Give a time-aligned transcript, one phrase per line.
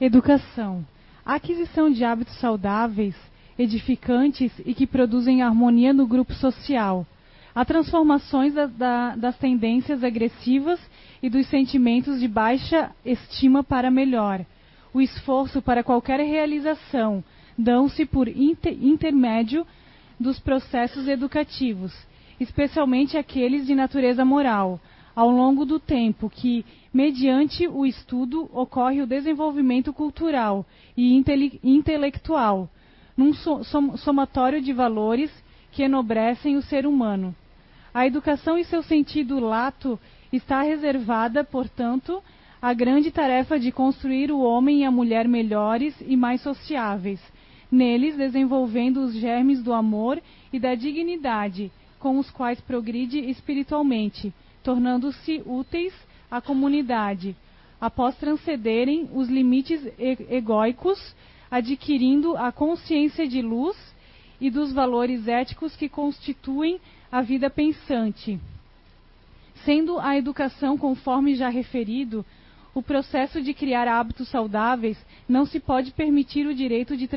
[0.00, 0.86] Educação.
[1.26, 3.16] A aquisição de hábitos saudáveis,
[3.58, 7.04] edificantes e que produzem harmonia no grupo social.
[7.52, 10.78] A transformações da, da, das tendências agressivas
[11.20, 14.46] e dos sentimentos de baixa estima para melhor.
[14.94, 17.24] O esforço para qualquer realização
[17.58, 19.66] dão-se por inter, intermédio
[20.18, 21.92] dos processos educativos,
[22.38, 24.80] especialmente aqueles de natureza moral,
[25.18, 26.64] ao longo do tempo que,
[26.94, 30.64] mediante o estudo, ocorre o desenvolvimento cultural
[30.96, 32.70] e intele intelectual,
[33.16, 33.32] num
[33.96, 35.28] somatório de valores
[35.72, 37.34] que enobrecem o ser humano.
[37.92, 39.98] A educação em seu sentido lato
[40.32, 42.22] está reservada, portanto,
[42.62, 47.20] à grande tarefa de construir o homem e a mulher melhores e mais sociáveis,
[47.68, 54.32] neles desenvolvendo os germes do amor e da dignidade, com os quais progride espiritualmente,
[54.62, 55.94] tornando-se úteis
[56.30, 57.36] à comunidade,
[57.80, 61.14] após transcenderem os limites egóicos,
[61.50, 63.76] adquirindo a consciência de luz
[64.40, 68.38] e dos valores éticos que constituem a vida pensante.
[69.64, 72.24] Sendo a educação, conforme já referido,
[72.74, 77.08] o processo de criar hábitos saudáveis, não se pode permitir o direito de,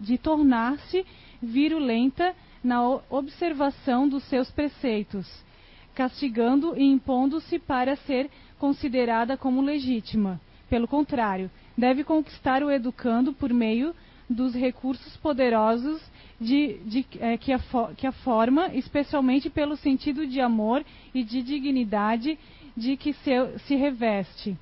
[0.00, 1.06] de tornar-se
[1.40, 5.28] virulenta na observação dos seus preceitos
[5.94, 10.40] castigando e impondo-se para ser considerada como legítima.
[10.68, 13.94] Pelo contrário, deve conquistar o educando por meio
[14.28, 16.00] dos recursos poderosos
[16.40, 17.60] de, de, é, que, a,
[17.96, 20.84] que, a, forma, especialmente pelo sentido de amor
[21.14, 22.38] e de dignidade
[22.76, 23.30] de que se,
[23.66, 24.56] se reveste.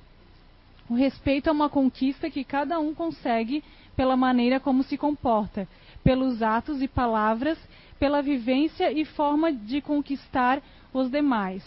[0.89, 3.63] O respeito é uma conquista que cada um consegue
[3.95, 5.67] pela maneira como se comporta,
[6.03, 7.57] pelos atos e palavras,
[7.97, 10.61] pela vivência e forma de conquistar
[10.93, 11.63] os demais.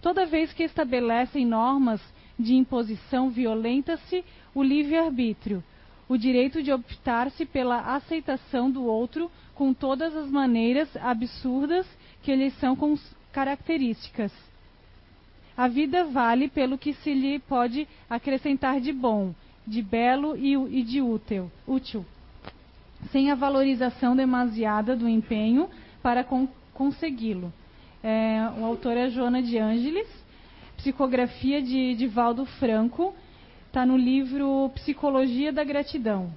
[0.00, 2.00] Toda vez que estabelecem normas
[2.38, 5.62] de imposição, violenta-se o livre-arbítrio,
[6.08, 11.86] o direito de optar-se pela aceitação do outro com todas as maneiras absurdas
[12.22, 12.76] que lhes são
[13.32, 14.32] características.
[15.56, 19.34] A vida vale pelo que se lhe pode acrescentar de bom,
[19.66, 22.06] de belo e, de útil, útil,
[23.10, 25.68] sem a valorização demasiada do empenho
[26.00, 26.24] para
[26.72, 27.52] consegui-lo.
[28.02, 30.06] É, o autor é Joana de Ângeles,
[30.76, 33.12] psicografia de Divaldo Franco,
[33.66, 36.32] está no livro Psicologia da Gratidão.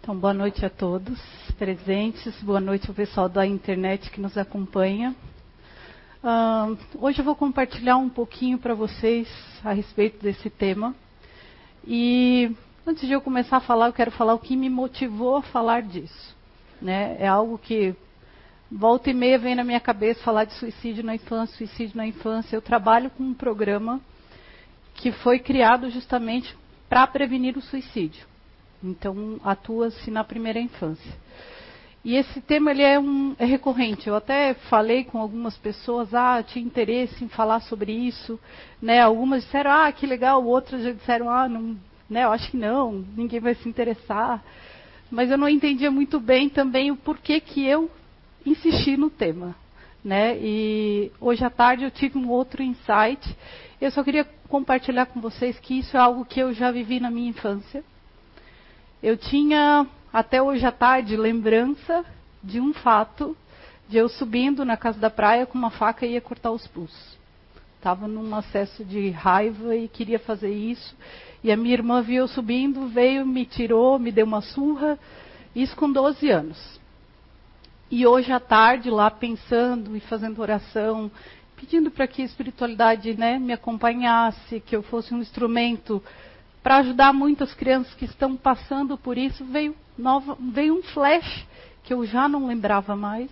[0.00, 1.20] Então, boa noite a todos
[1.58, 5.14] presentes, boa noite ao pessoal da internet que nos acompanha.
[6.24, 9.28] Uh, hoje eu vou compartilhar um pouquinho para vocês
[9.62, 10.94] a respeito desse tema.
[11.86, 15.42] E antes de eu começar a falar, eu quero falar o que me motivou a
[15.42, 16.37] falar disso.
[16.80, 17.16] Né?
[17.18, 17.94] É algo que
[18.70, 22.56] volta e meia vem na minha cabeça falar de suicídio na infância, suicídio na infância.
[22.56, 24.00] Eu trabalho com um programa
[24.94, 26.56] que foi criado justamente
[26.88, 28.26] para prevenir o suicídio.
[28.82, 31.12] Então, atua-se na primeira infância.
[32.04, 34.08] E esse tema ele é, um, é recorrente.
[34.08, 38.38] Eu até falei com algumas pessoas, ah, tinha interesse em falar sobre isso.
[38.80, 39.00] Né?
[39.00, 40.44] Algumas disseram, ah, que legal.
[40.44, 41.76] Outras já disseram, ah, não,
[42.08, 44.42] né, eu acho que não, ninguém vai se interessar
[45.10, 47.90] mas eu não entendia muito bem também o porquê que eu
[48.44, 49.54] insisti no tema.
[50.04, 50.38] Né?
[50.38, 53.36] E hoje à tarde eu tive um outro insight.
[53.80, 57.10] Eu só queria compartilhar com vocês que isso é algo que eu já vivi na
[57.10, 57.82] minha infância.
[59.02, 62.04] Eu tinha, até hoje à tarde, lembrança
[62.42, 63.36] de um fato
[63.88, 67.18] de eu subindo na casa da praia com uma faca e ia cortar os pulsos.
[67.76, 70.96] Estava num acesso de raiva e queria fazer isso.
[71.48, 74.98] E a minha irmã viu subindo, veio, me tirou, me deu uma surra.
[75.56, 76.78] Isso com 12 anos.
[77.90, 81.10] E hoje à tarde, lá pensando e fazendo oração,
[81.56, 86.02] pedindo para que a espiritualidade né, me acompanhasse, que eu fosse um instrumento
[86.62, 91.46] para ajudar muitas crianças que estão passando por isso, veio, nova, veio um flash
[91.82, 93.30] que eu já não lembrava mais.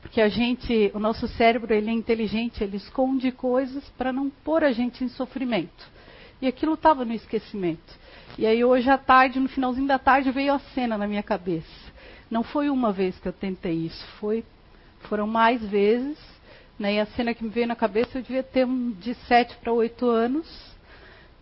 [0.00, 4.64] Porque a gente, o nosso cérebro, ele é inteligente, ele esconde coisas para não pôr
[4.64, 5.97] a gente em sofrimento.
[6.40, 7.98] E aquilo estava no esquecimento.
[8.36, 11.66] E aí hoje à tarde, no finalzinho da tarde, veio a cena na minha cabeça.
[12.30, 14.44] Não foi uma vez que eu tentei isso, foi,
[15.08, 16.18] foram mais vezes.
[16.78, 16.94] Né?
[16.94, 19.72] E a cena que me veio na cabeça, eu devia ter um, de sete para
[19.72, 20.46] oito anos,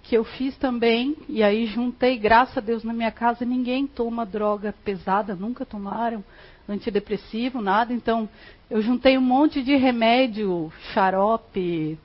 [0.02, 1.16] que eu fiz também.
[1.28, 6.24] E aí juntei, graças a Deus, na minha casa, ninguém toma droga pesada, nunca tomaram
[6.68, 7.92] antidepressivo, nada.
[7.92, 8.28] Então,
[8.70, 11.98] eu juntei um monte de remédio, xarope,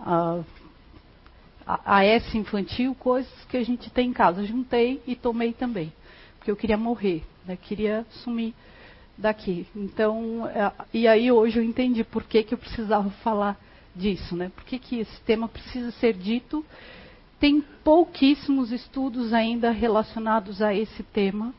[0.00, 0.44] uh,
[1.68, 4.44] AS infantil, coisas que a gente tem em casa.
[4.44, 5.92] Juntei e tomei também,
[6.38, 7.58] porque eu queria morrer, né?
[7.60, 8.54] queria sumir
[9.16, 9.66] daqui.
[9.76, 13.58] Então, é, e aí hoje eu entendi por que, que eu precisava falar
[13.94, 14.50] disso, né?
[14.54, 16.64] Por que, que esse tema precisa ser dito?
[17.40, 21.52] Tem pouquíssimos estudos ainda relacionados a esse tema.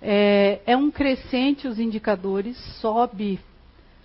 [0.00, 3.38] É, é um crescente os indicadores, sobe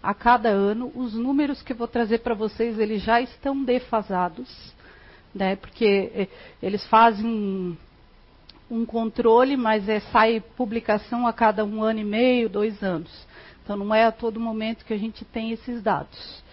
[0.02, 0.92] a cada ano.
[0.96, 4.74] Os números que vou trazer para vocês, eles já estão defasados,
[5.34, 5.56] né?
[5.56, 6.28] Porque é,
[6.62, 7.78] eles fazem um,
[8.70, 13.12] um controle, mas é, sai publicação a cada um ano e meio, dois anos.
[13.64, 16.44] Então não é a todo momento que a gente tem esses dados.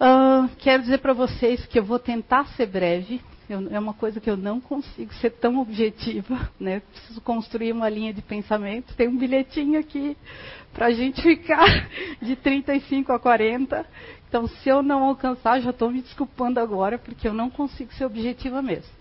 [0.00, 3.20] Uh, quero dizer para vocês que eu vou tentar ser breve.
[3.48, 6.80] Eu, é uma coisa que eu não consigo ser tão objetiva, né?
[6.92, 8.94] Preciso construir uma linha de pensamento.
[8.94, 10.16] Tem um bilhetinho aqui
[10.72, 11.66] para a gente ficar
[12.22, 13.86] de 35 a 40.
[14.28, 18.04] Então, se eu não alcançar, já estou me desculpando agora, porque eu não consigo ser
[18.04, 18.92] objetiva mesmo.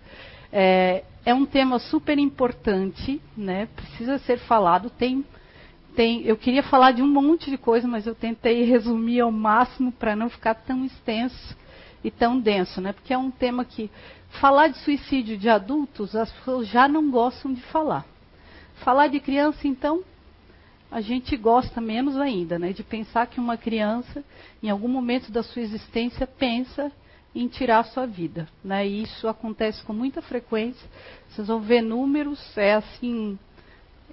[0.51, 3.68] É, é um tema super importante, né?
[3.75, 4.89] Precisa ser falado.
[4.89, 5.25] Tem
[5.97, 9.91] tem, eu queria falar de um monte de coisa, mas eu tentei resumir ao máximo
[9.91, 11.57] para não ficar tão extenso
[12.03, 12.94] e tão denso, né?
[12.94, 13.89] Porque é um tema que
[14.39, 18.06] falar de suicídio de adultos as pessoas já não gostam de falar.
[18.75, 20.03] Falar de criança, então,
[20.92, 22.72] a gente gosta menos ainda, né?
[22.72, 24.24] De pensar que uma criança,
[24.63, 26.92] em algum momento da sua existência, pensa
[27.36, 28.88] em tirar a sua vida, né?
[28.88, 30.88] E isso acontece com muita frequência.
[31.30, 33.38] Vocês vão ver números, é assim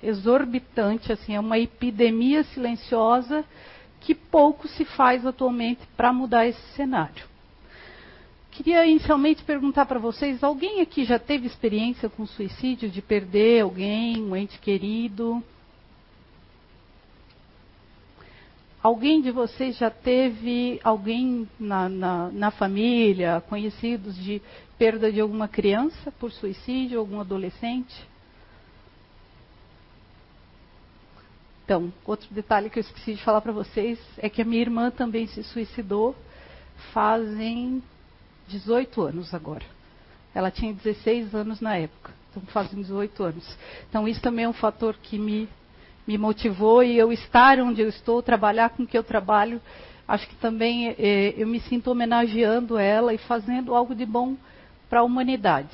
[0.02, 3.44] exorbitante, assim, é uma epidemia silenciosa
[4.00, 7.24] que pouco se faz atualmente para mudar esse cenário.
[8.50, 14.22] Queria inicialmente perguntar para vocês: alguém aqui já teve experiência com suicídio, de perder alguém,
[14.22, 15.42] um ente querido?
[18.84, 24.42] Alguém de vocês já teve alguém na, na, na, família, conhecidos de
[24.76, 27.94] perda de alguma criança por suicídio, algum adolescente?
[31.64, 34.90] Então, outro detalhe que eu esqueci de falar para vocês é que a minha irmã
[34.90, 36.14] também se suicidou
[36.92, 37.82] fazem
[38.48, 39.64] 18 anos agora.
[40.34, 43.58] Ela tinha 16 anos na época, então fazem 18 anos.
[43.88, 45.48] Então, isso também é um fator que me,
[46.06, 49.60] me motivou e eu estar onde eu estou, trabalhar com o que eu trabalho,
[50.06, 54.36] acho que também é, eu me sinto homenageando ela e fazendo algo de bom
[54.88, 55.70] para a humanidade.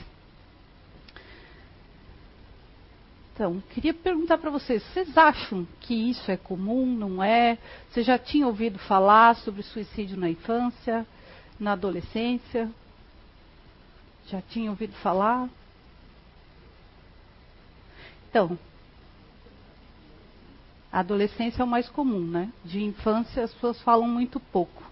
[3.41, 7.56] Então, queria perguntar para vocês: vocês acham que isso é comum, não é?
[7.88, 11.06] Você já tinha ouvido falar sobre suicídio na infância,
[11.59, 12.71] na adolescência?
[14.26, 15.49] Já tinha ouvido falar?
[18.29, 18.59] Então,
[20.92, 22.48] a adolescência é o mais comum, né?
[22.64, 24.82] De infância as pessoas falam muito pouco.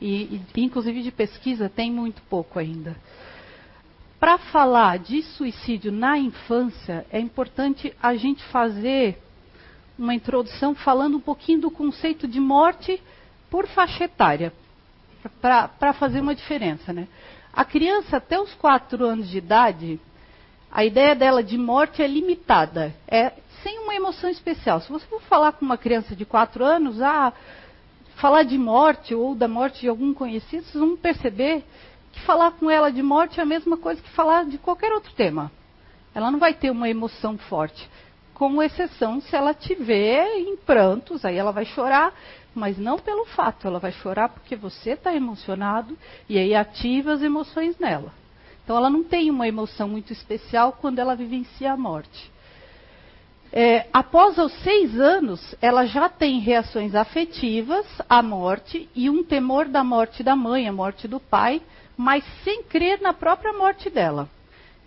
[0.00, 2.96] E, e inclusive de pesquisa tem muito pouco ainda
[4.22, 9.18] para falar de suicídio na infância, é importante a gente fazer
[9.98, 13.02] uma introdução falando um pouquinho do conceito de morte
[13.50, 14.52] por faixa etária,
[15.40, 16.92] para fazer uma diferença.
[16.92, 17.08] Né?
[17.52, 19.98] A criança, até os 4 anos de idade,
[20.70, 23.32] a ideia dela de morte é limitada, é
[23.62, 24.80] sem uma emoção especial.
[24.80, 27.32] Se você for falar com uma criança de 4 anos, ah,
[28.16, 31.64] falar de morte ou da morte de algum conhecido, vocês vão perceber
[32.12, 35.12] que falar com ela de morte é a mesma coisa que falar de qualquer outro
[35.14, 35.50] tema.
[36.14, 37.88] Ela não vai ter uma emoção forte.
[38.34, 42.12] Com exceção se ela tiver em prantos, aí ela vai chorar,
[42.54, 45.96] mas não pelo fato, ela vai chorar porque você está emocionado
[46.28, 48.12] e aí ativa as emoções nela.
[48.64, 52.31] Então ela não tem uma emoção muito especial quando ela vivencia a morte.
[53.54, 59.68] É, após os seis anos, ela já tem reações afetivas à morte e um temor
[59.68, 61.60] da morte da mãe, a morte do pai,
[61.94, 64.26] mas sem crer na própria morte dela.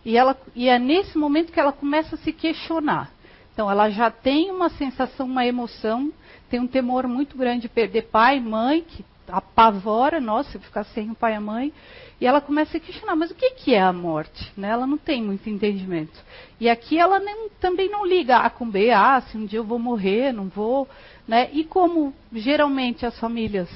[0.04, 3.12] E, ela, e é nesse momento que ela começa a se questionar.
[3.54, 6.12] Então, ela já tem uma sensação, uma emoção,
[6.50, 11.16] tem um temor muito grande de perder pai, mãe, que apavora, nossa, ficar sem o
[11.16, 11.74] pai e a mãe.
[12.20, 14.52] E ela começa a questionar, mas o que, que é a morte?
[14.56, 14.70] Né?
[14.70, 16.18] Ela não tem muito entendimento.
[16.60, 19.66] E aqui ela nem, também não liga A com B, ah, se um dia eu
[19.66, 20.88] vou morrer, não vou.
[21.28, 21.50] Né?
[21.52, 23.70] E como geralmente as famílias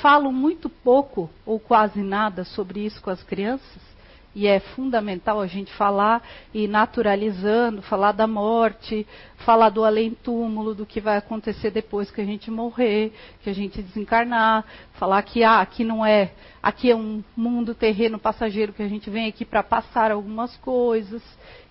[0.00, 3.87] falam muito pouco ou quase nada sobre isso com as crianças,
[4.34, 9.06] e é fundamental a gente falar e naturalizando, falar da morte,
[9.38, 13.82] falar do além-túmulo, do que vai acontecer depois que a gente morrer, que a gente
[13.82, 16.32] desencarnar, falar que ah, aqui não é,
[16.62, 21.22] aqui é um mundo terreno passageiro que a gente vem aqui para passar algumas coisas.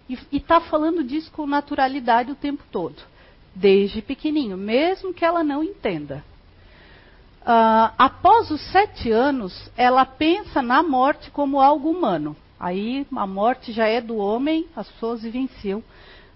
[0.09, 2.97] E está falando disso com naturalidade o tempo todo,
[3.53, 6.23] desde pequenininho, mesmo que ela não entenda.
[7.41, 12.35] Uh, após os sete anos, ela pensa na morte como algo humano.
[12.59, 15.83] Aí a morte já é do homem, as pessoas vivenciam.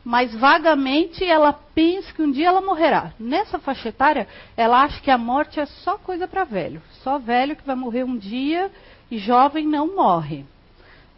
[0.04, 3.14] mas vagamente ela pensa que um dia ela morrerá.
[3.20, 6.82] Nessa faixa etária, ela acha que a morte é só coisa para velho.
[7.04, 8.72] Só velho que vai morrer um dia
[9.12, 10.44] e jovem não morre.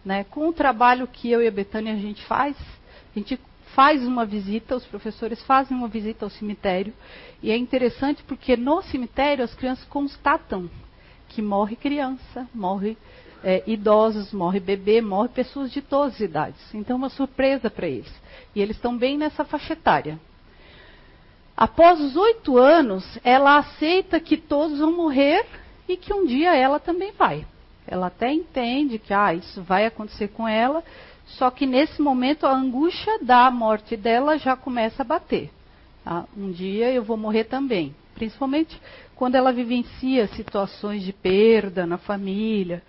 [0.04, 0.26] Né?
[0.26, 2.58] Com o trabalho que eu e a Betânia a gente faz,
[3.16, 3.40] a gente
[3.74, 6.94] faz uma visita, os professores fazem uma visita ao cemitério.
[7.42, 10.70] E é interessante porque no cemitério as crianças constatam
[11.30, 12.98] que morre criança, morre
[13.44, 16.74] é, idosos, morre bebê, morre pessoas de todas as idades.
[16.74, 18.12] Então, é uma surpresa para eles.
[18.56, 20.20] E eles estão bem nessa faixa etária.
[21.56, 25.46] Após os oito anos, ela aceita que todos vão morrer
[25.88, 27.46] e que um dia ela também vai.
[27.86, 30.84] Ela até entende que ah, isso vai acontecer com ela,
[31.26, 35.52] só que nesse momento a angústia da morte dela já começa a bater.
[36.06, 37.94] Ah, um dia eu vou morrer também.
[38.16, 38.80] Principalmente
[39.16, 42.82] quando ela vivencia situações de perda na família.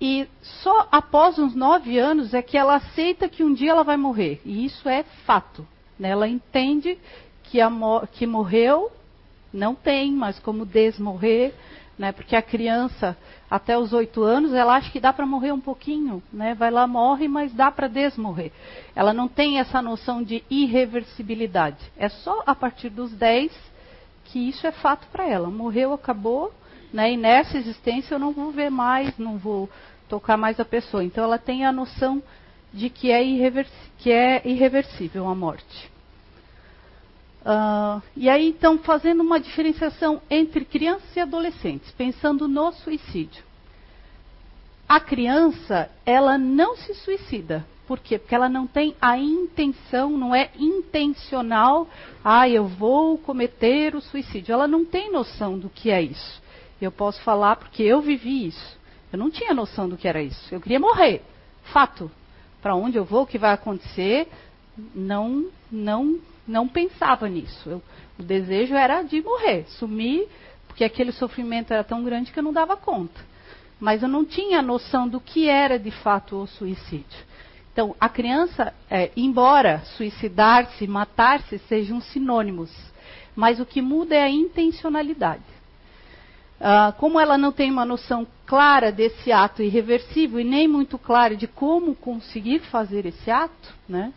[0.00, 0.28] E
[0.62, 4.40] só após uns nove anos é que ela aceita que um dia ela vai morrer.
[4.44, 5.66] E isso é fato.
[5.98, 6.10] Né?
[6.10, 6.96] Ela entende
[7.44, 7.70] que, a,
[8.12, 8.92] que morreu,
[9.52, 11.52] não tem, mas como desmorrer,
[11.98, 12.12] né?
[12.12, 13.16] porque a criança,
[13.50, 16.22] até os oito anos, ela acha que dá para morrer um pouquinho.
[16.32, 16.54] Né?
[16.54, 18.52] Vai lá, morre, mas dá para desmorrer.
[18.94, 21.78] Ela não tem essa noção de irreversibilidade.
[21.96, 23.52] É só a partir dos dez
[24.26, 25.48] que isso é fato para ela.
[25.48, 26.52] Morreu, acabou.
[26.92, 27.12] Né?
[27.12, 29.68] E nessa existência eu não vou ver mais, não vou
[30.08, 31.04] tocar mais a pessoa.
[31.04, 32.22] Então ela tem a noção
[32.72, 33.22] de que é,
[33.98, 35.90] que é irreversível a morte.
[37.40, 43.42] Uh, e aí, então, fazendo uma diferenciação entre crianças e adolescentes, pensando no suicídio.
[44.88, 47.64] A criança, ela não se suicida.
[47.86, 48.18] Por quê?
[48.18, 51.88] Porque ela não tem a intenção, não é intencional,
[52.22, 54.52] ah, eu vou cometer o suicídio.
[54.52, 56.42] Ela não tem noção do que é isso.
[56.80, 58.78] Eu posso falar porque eu vivi isso.
[59.12, 60.54] Eu não tinha noção do que era isso.
[60.54, 61.22] Eu queria morrer.
[61.72, 62.10] Fato.
[62.60, 64.28] Para onde eu vou, o que vai acontecer,
[64.94, 67.68] não, não, não pensava nisso.
[67.68, 67.82] Eu,
[68.18, 70.28] o desejo era de morrer, sumir,
[70.66, 73.20] porque aquele sofrimento era tão grande que eu não dava conta.
[73.78, 77.28] Mas eu não tinha noção do que era de fato o suicídio.
[77.72, 82.72] Então, a criança, é, embora suicidar-se, matar-se sejam sinônimos,
[83.36, 85.57] mas o que muda é a intencionalidade.
[86.60, 91.36] Uh, como ela não tem uma noção clara desse ato irreversível e nem muito clara
[91.36, 94.12] de como conseguir fazer esse ato, né?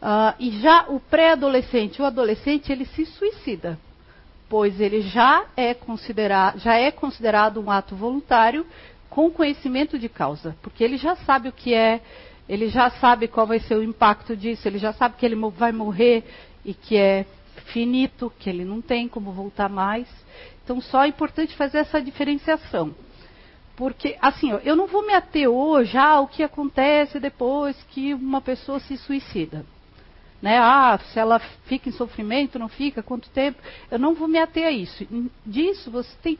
[0.00, 3.76] Uh, e já o pré-adolescente, o adolescente, ele se suicida,
[4.48, 5.76] pois ele já é,
[6.56, 8.64] já é considerado um ato voluntário
[9.10, 12.00] com conhecimento de causa, porque ele já sabe o que é,
[12.48, 15.72] ele já sabe qual vai ser o impacto disso, ele já sabe que ele vai
[15.72, 16.22] morrer
[16.64, 17.26] e que é
[17.72, 20.06] finito, que ele não tem como voltar mais.
[20.68, 22.94] Então, só é importante fazer essa diferenciação.
[23.74, 28.78] Porque, assim, eu não vou me ater hoje ao que acontece depois que uma pessoa
[28.78, 29.64] se suicida.
[30.42, 30.58] Né?
[30.58, 33.58] Ah, se ela fica em sofrimento, não fica, quanto tempo?
[33.90, 35.06] Eu não vou me ater a isso.
[35.46, 36.38] Disso você tem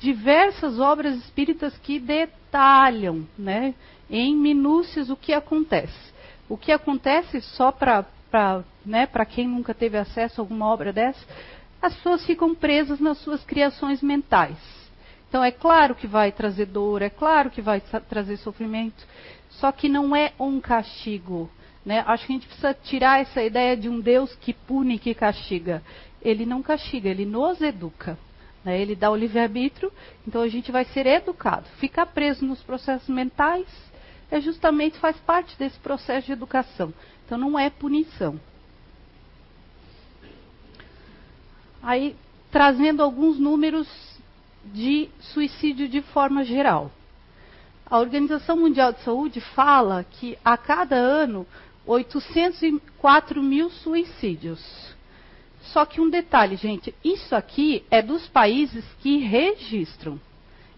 [0.00, 3.74] diversas obras espíritas que detalham, né,
[4.10, 6.12] em minúcias o que acontece.
[6.48, 8.04] O que acontece só para
[8.84, 11.24] né, quem nunca teve acesso a alguma obra dessa,
[11.80, 14.58] as pessoas ficam presas nas suas criações mentais.
[15.28, 19.06] Então é claro que vai trazer dor, é claro que vai trazer sofrimento,
[19.50, 21.50] só que não é um castigo.
[21.84, 22.02] Né?
[22.06, 25.82] Acho que a gente precisa tirar essa ideia de um Deus que pune, que castiga.
[26.20, 28.18] Ele não castiga, ele nos educa.
[28.64, 28.80] Né?
[28.80, 29.92] Ele dá o livre-arbítrio,
[30.26, 31.66] então a gente vai ser educado.
[31.78, 33.66] Ficar preso nos processos mentais
[34.30, 36.92] é justamente faz parte desse processo de educação.
[37.24, 38.40] Então não é punição.
[41.82, 42.16] Aí,
[42.50, 43.88] trazendo alguns números
[44.64, 46.90] de suicídio de forma geral.
[47.86, 51.46] A Organização Mundial de Saúde fala que a cada ano
[51.86, 54.60] 804 mil suicídios.
[55.72, 60.20] Só que um detalhe, gente, isso aqui é dos países que registram.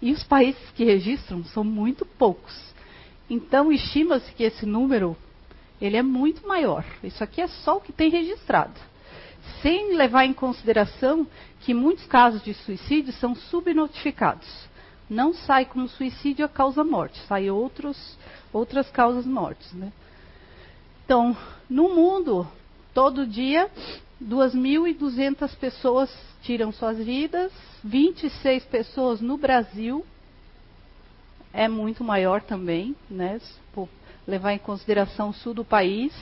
[0.00, 2.57] E os países que registram são muito poucos.
[3.28, 5.16] Então estima-se que esse número
[5.80, 6.85] ele é muito maior.
[7.02, 8.89] Isso aqui é só o que tem registrado
[9.62, 11.26] sem levar em consideração
[11.61, 14.49] que muitos casos de suicídio são subnotificados.
[15.09, 18.16] Não sai como suicídio a causa morte, sai outros,
[18.52, 19.73] outras causas mortes.
[19.73, 19.92] Né?
[21.04, 21.37] Então,
[21.69, 22.47] no mundo,
[22.95, 23.69] todo dia,
[24.23, 26.11] 2.200 pessoas
[26.42, 27.52] tiram suas vidas,
[27.83, 30.04] 26 pessoas no Brasil,
[31.52, 33.40] é muito maior também, né?
[34.26, 36.12] Levar em consideração o sul do país,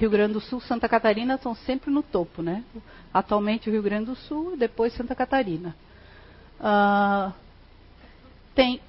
[0.00, 2.64] Rio Grande do Sul, Santa Catarina estão sempre no topo, né?
[3.12, 5.76] Atualmente o Rio Grande do Sul, depois Santa Catarina.
[6.58, 7.30] Uh,
[8.54, 8.80] tem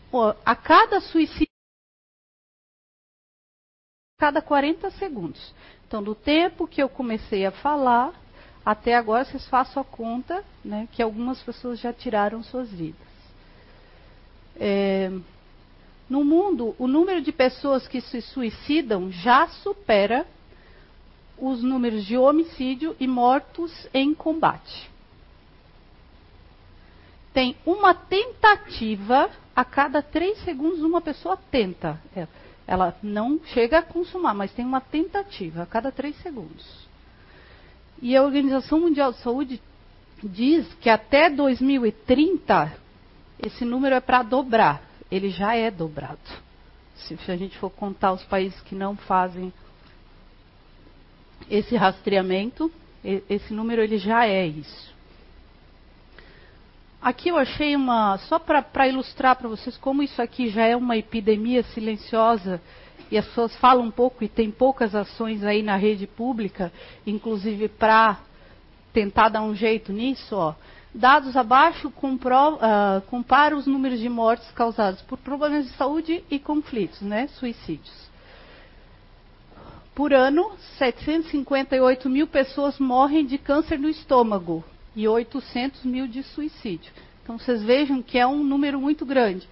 [0.46, 1.52] a cada suicídio
[4.18, 5.54] cada 40 segundos.
[5.86, 8.14] Então, do tempo que eu comecei a falar,
[8.66, 13.08] até agora vocês façam a conta né, que algumas pessoas já tiraram suas vidas.
[14.56, 15.12] É,
[16.10, 20.26] no mundo, o número de pessoas que se suicidam já supera
[21.42, 24.90] os números de homicídio e mortos em combate.
[27.34, 32.00] Tem uma tentativa a cada três segundos, uma pessoa tenta.
[32.16, 32.28] É,
[32.68, 36.66] ela não chega a consumar, mas tem uma tentativa a cada três segundos.
[38.02, 39.62] E a Organização Mundial de Saúde
[40.24, 42.72] diz que até 2030
[43.40, 44.82] esse número é para dobrar.
[45.10, 46.20] Ele já é dobrado.
[46.96, 49.52] Se a gente for contar os países que não fazem
[51.52, 52.72] esse rastreamento,
[53.04, 54.90] esse número ele já é isso.
[57.02, 60.96] Aqui eu achei uma, só para ilustrar para vocês como isso aqui já é uma
[60.96, 62.62] epidemia silenciosa
[63.12, 66.72] e as pessoas falam um pouco e tem poucas ações aí na rede pública,
[67.06, 68.20] inclusive para
[68.94, 70.56] tentar dar um jeito nisso, ó.
[70.94, 76.38] Dados abaixo compro, uh, compara os números de mortes causados por problemas de saúde e
[76.38, 78.11] conflitos, né, suicídios.
[79.94, 84.64] Por ano, 758 mil pessoas morrem de câncer no estômago
[84.96, 86.92] e 800 mil de suicídio.
[87.24, 89.48] Então vocês vejam que é um número muito grande.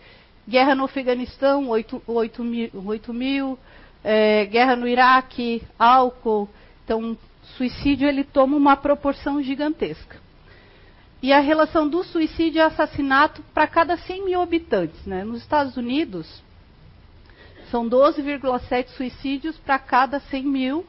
[0.48, 3.60] Guerra no Afeganistão, 8, 8 mil, 8 mil
[4.04, 6.50] é, guerra no Iraque, álcool.
[6.84, 7.18] Então,
[7.58, 10.18] suicídio ele toma uma proporção gigantesca.
[11.22, 15.06] E a relação do suicídio e assassinato para cada 100 mil habitantes.
[15.06, 15.24] Né?
[15.24, 16.42] Nos Estados Unidos,
[17.72, 20.86] são 12,7 suicídios para cada 100 mil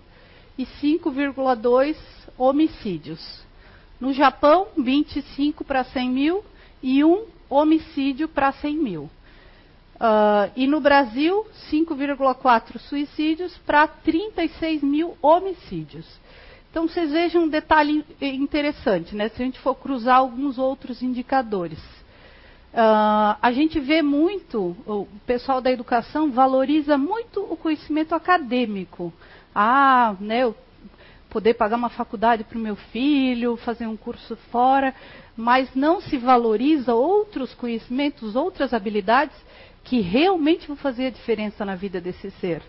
[0.59, 1.97] e 5,2
[2.37, 3.43] homicídios.
[4.01, 6.45] No Japão, 25 para 100 mil
[6.83, 9.03] e 1 homicídio para 100 mil.
[9.97, 16.07] Uh, e no Brasil, 5,4 suicídios para 36 mil homicídios.
[16.71, 19.29] Então vocês vejam um detalhe interessante, né?
[19.29, 21.79] Se a gente for cruzar alguns outros indicadores.
[22.73, 29.13] Uh, a gente vê muito, o pessoal da educação valoriza muito o conhecimento acadêmico.
[29.53, 30.55] Ah, né, eu
[31.29, 34.95] poder pagar uma faculdade para o meu filho, fazer um curso fora,
[35.37, 39.37] mas não se valoriza outros conhecimentos, outras habilidades
[39.83, 42.63] que realmente vão fazer a diferença na vida desse ser.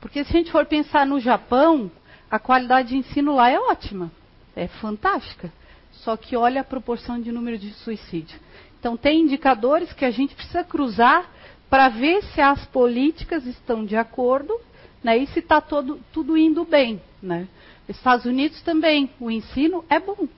[0.00, 1.90] Porque se a gente for pensar no Japão,
[2.30, 4.10] a qualidade de ensino lá é ótima,
[4.54, 5.52] é fantástica.
[5.92, 8.38] Só que olha a proporção de número de suicídio.
[8.86, 11.28] Então, tem indicadores que a gente precisa cruzar
[11.68, 14.56] para ver se as políticas estão de acordo
[15.02, 17.02] né, e se está tudo indo bem.
[17.20, 17.48] Né.
[17.88, 20.28] Estados Unidos também, o ensino é bom.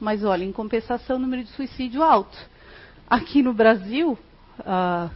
[0.00, 2.34] Mas, olha, em compensação, o número de suicídio alto.
[3.06, 4.18] Aqui no Brasil,
[4.60, 5.10] a,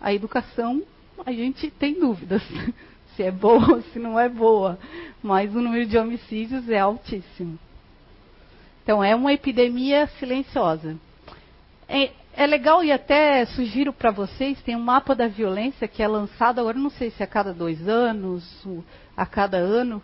[0.00, 0.82] a educação,
[1.26, 2.42] a gente tem dúvidas
[3.14, 4.78] se é boa ou se não é boa.
[5.22, 7.58] Mas o número de homicídios é altíssimo.
[8.82, 10.96] Então, é uma epidemia silenciosa.
[11.94, 16.08] É, é legal e até sugiro para vocês, tem um mapa da violência que é
[16.08, 18.66] lançado agora, não sei se é a cada dois anos,
[19.14, 20.02] a cada ano,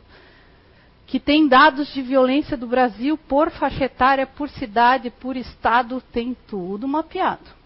[1.06, 6.36] que tem dados de violência do Brasil por faixa etária, por cidade, por estado, tem
[6.46, 7.56] tudo mapeado.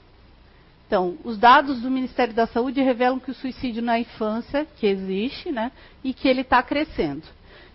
[0.86, 5.50] Então, os dados do Ministério da Saúde revelam que o suicídio na infância, que existe,
[5.50, 5.72] né,
[6.04, 7.24] e que ele está crescendo.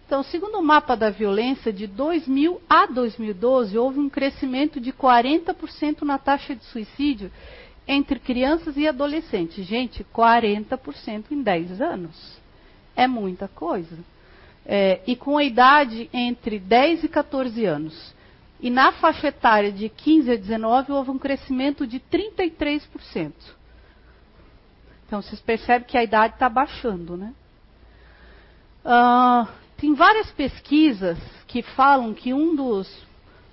[0.07, 6.03] Então, segundo o mapa da violência, de 2000 a 2012, houve um crescimento de 40%
[6.03, 7.29] na taxa de suicídio
[7.85, 9.65] entre crianças e adolescentes.
[9.65, 12.39] Gente, 40% em 10 anos.
[12.95, 13.97] É muita coisa.
[14.65, 18.15] É, e com a idade entre 10 e 14 anos.
[18.61, 23.33] E na faixa etária de 15 a 19, houve um crescimento de 33%.
[25.05, 27.33] Então, vocês percebem que a idade está baixando, né?
[28.85, 33.05] Uh, tem várias pesquisas que falam que um dos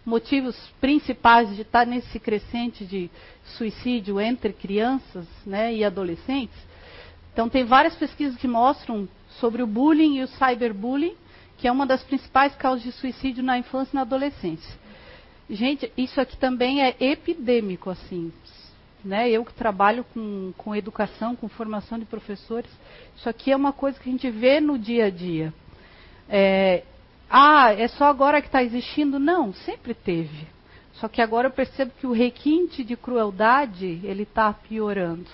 [0.05, 3.11] motivos principais de estar nesse crescente de
[3.45, 6.57] suicídio entre crianças né, e adolescentes.
[7.33, 9.09] Então, tem várias pesquisas que mostram
[9.41, 11.17] sobre o bullying e o cyberbullying,
[11.59, 14.75] que é uma das principais causas de suicídio na infância e na adolescência.
[15.49, 18.33] Gente, isso aqui também é epidêmico, assim.
[19.05, 19.31] Né?
[19.31, 22.71] Eu que trabalho com, com educação, com formação de professores,
[23.17, 25.53] isso aqui é uma coisa que a gente vê no dia a dia.
[26.29, 26.83] É,
[27.29, 29.19] ah, é só agora que está existindo?
[29.19, 30.47] Não, sempre teve.
[30.95, 35.29] Só que agora eu percebo que o requinte de crueldade ele está piorando.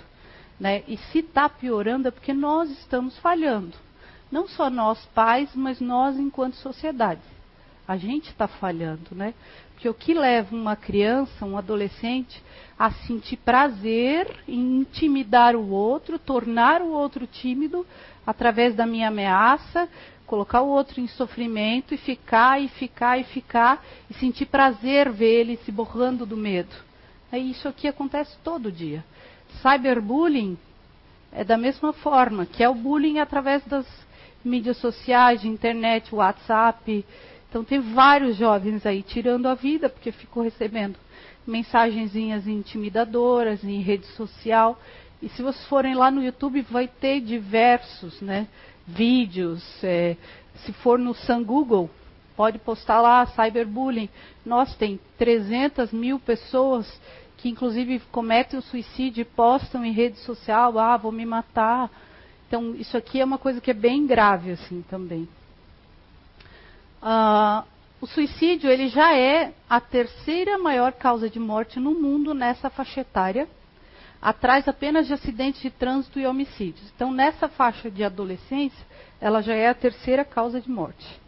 [0.58, 0.82] Né?
[0.88, 3.74] E se está piorando é porque nós estamos falhando.
[4.30, 7.20] Não só nós pais, mas nós enquanto sociedade.
[7.86, 9.34] A gente está falhando, né?
[9.72, 12.40] Porque o que leva uma criança, um adolescente,
[12.78, 17.84] a sentir prazer em intimidar o outro, tornar o outro tímido
[18.26, 19.88] através da minha ameaça,
[20.30, 25.40] colocar o outro em sofrimento e ficar e ficar e ficar e sentir prazer ver
[25.40, 26.70] ele se borrando do medo.
[27.32, 29.04] É isso aqui acontece todo dia.
[29.60, 30.56] Cyberbullying
[31.32, 33.84] é da mesma forma, que é o bullying através das
[34.44, 37.04] mídias sociais, de internet, WhatsApp.
[37.48, 40.96] Então tem vários jovens aí tirando a vida porque ficou recebendo
[41.44, 44.80] mensagenzinhas intimidadoras em rede social.
[45.20, 48.46] E se vocês forem lá no YouTube, vai ter diversos né,
[48.94, 49.62] vídeos.
[49.82, 50.16] É,
[50.64, 51.90] se for no Sun Google,
[52.36, 54.08] pode postar lá cyberbullying.
[54.44, 56.86] Nós tem 300 mil pessoas
[57.36, 61.90] que inclusive cometem o suicídio e postam em rede social, ah, vou me matar.
[62.46, 65.26] Então, isso aqui é uma coisa que é bem grave, assim, também.
[67.02, 67.64] Uh,
[68.00, 73.00] o suicídio, ele já é a terceira maior causa de morte no mundo nessa faixa
[73.00, 73.48] etária,
[74.20, 76.90] atrás apenas de acidentes de trânsito e homicídios.
[76.94, 78.86] Então, nessa faixa de adolescência,
[79.20, 81.20] ela já é a terceira causa de morte.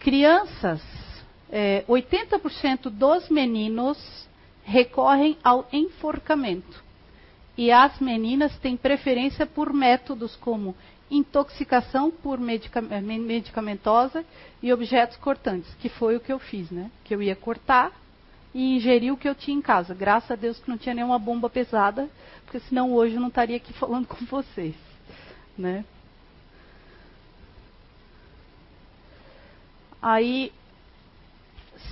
[0.00, 0.82] Crianças
[1.50, 3.98] é, 80% dos meninos
[4.64, 6.84] recorrem ao enforcamento.
[7.56, 10.76] E as meninas têm preferência por métodos como
[11.10, 14.24] intoxicação por medica medicamentosa
[14.62, 16.90] e objetos cortantes, que foi o que eu fiz, né?
[17.02, 17.92] Que eu ia cortar
[18.58, 19.94] e ingerir o que eu tinha em casa.
[19.94, 22.10] Graças a Deus que não tinha nenhuma bomba pesada,
[22.44, 24.74] porque senão hoje eu não estaria aqui falando com vocês,
[25.56, 25.84] né?
[30.02, 30.52] Aí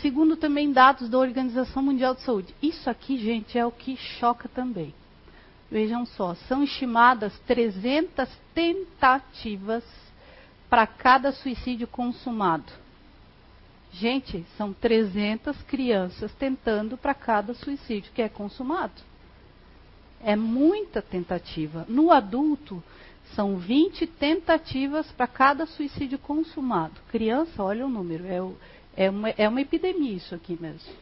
[0.02, 2.52] segundo também dados da Organização Mundial de Saúde.
[2.60, 4.92] Isso aqui, gente, é o que choca também.
[5.70, 9.84] Vejam só, são estimadas 300 tentativas
[10.68, 12.72] para cada suicídio consumado.
[13.98, 18.92] Gente, são 300 crianças tentando para cada suicídio que é consumado.
[20.22, 21.86] É muita tentativa.
[21.88, 22.82] No adulto,
[23.34, 26.94] são 20 tentativas para cada suicídio consumado.
[27.10, 28.54] Criança, olha o número, é o,
[28.94, 30.92] é uma, é uma epidemia isso aqui mesmo.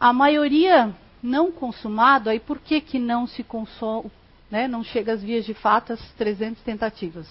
[0.00, 4.10] A maioria não consumado, aí por que, que não se consome,
[4.50, 7.28] né, não chega às vias de fato as 300 tentativas?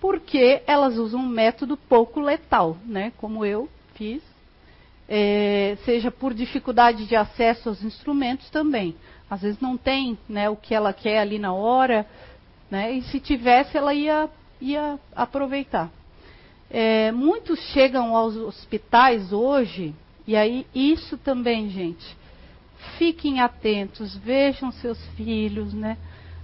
[0.00, 4.22] Porque elas usam um método pouco letal, né, como eu fiz,
[5.08, 8.94] é, seja por dificuldade de acesso aos instrumentos também.
[9.28, 12.06] Às vezes não tem né, o que ela quer ali na hora,
[12.70, 14.28] né, e se tivesse ela ia,
[14.60, 15.90] ia aproveitar.
[16.70, 19.94] É, muitos chegam aos hospitais hoje,
[20.26, 22.16] e aí isso também, gente.
[22.98, 25.96] Fiquem atentos, vejam seus filhos, né?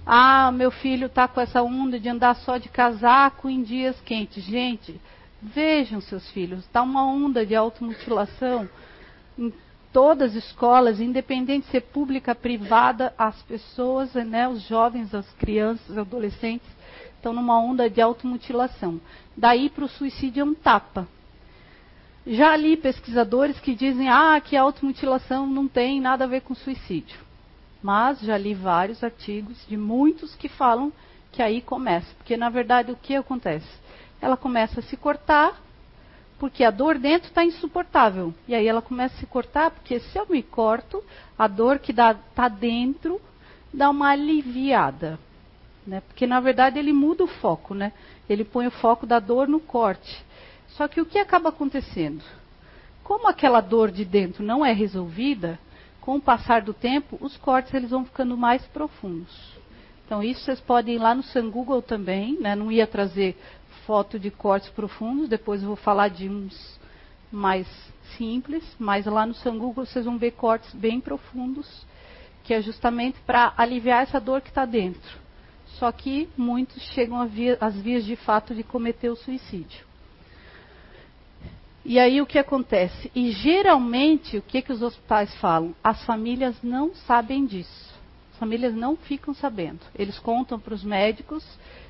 [0.05, 4.43] Ah, meu filho está com essa onda de andar só de casaco em dias quentes.
[4.43, 5.01] Gente,
[5.41, 6.59] vejam seus filhos.
[6.59, 8.69] Está uma onda de automutilação
[9.37, 9.51] em
[9.91, 15.97] todas as escolas, independente de ser pública, privada, as pessoas, né, os jovens, as crianças,
[15.97, 16.67] adolescentes,
[17.15, 19.01] estão numa onda de automutilação.
[19.35, 21.07] Daí para o suicídio é um tapa.
[22.27, 26.53] Já li pesquisadores que dizem ah, que a automutilação não tem nada a ver com
[26.53, 27.24] suicídio.
[27.85, 30.91] Mas já li vários artigos de muitos que falam
[31.31, 32.11] que aí começa.
[32.15, 33.69] Porque na verdade o que acontece?
[34.19, 35.61] Ela começa a se cortar,
[36.39, 38.33] porque a dor dentro está insuportável.
[38.47, 41.03] E aí ela começa a se cortar, porque se eu me corto,
[41.37, 43.21] a dor que está dentro
[43.71, 45.19] dá uma aliviada.
[45.85, 46.01] Né?
[46.07, 47.93] Porque na verdade ele muda o foco, né?
[48.27, 50.25] Ele põe o foco da dor no corte.
[50.69, 52.23] Só que o que acaba acontecendo?
[53.03, 55.59] Como aquela dor de dentro não é resolvida,
[56.05, 59.35] com o passar do tempo, os cortes eles vão ficando mais profundos.
[60.05, 62.55] Então isso vocês podem ir lá no Sun Google também, né?
[62.55, 63.35] Não ia trazer
[63.87, 66.79] foto de cortes profundos, depois eu vou falar de uns
[67.31, 67.67] mais
[68.15, 71.67] simples, mas lá no Sun Google vocês vão ver cortes bem profundos,
[72.43, 75.19] que é justamente para aliviar essa dor que está dentro.
[75.79, 79.83] Só que muitos chegam às vias de fato de cometer o suicídio.
[81.85, 83.11] E aí o que acontece?
[83.13, 85.75] E geralmente o que, que os hospitais falam?
[85.83, 87.93] As famílias não sabem disso.
[88.33, 89.81] As famílias não ficam sabendo.
[89.93, 91.45] Eles contam para os médicos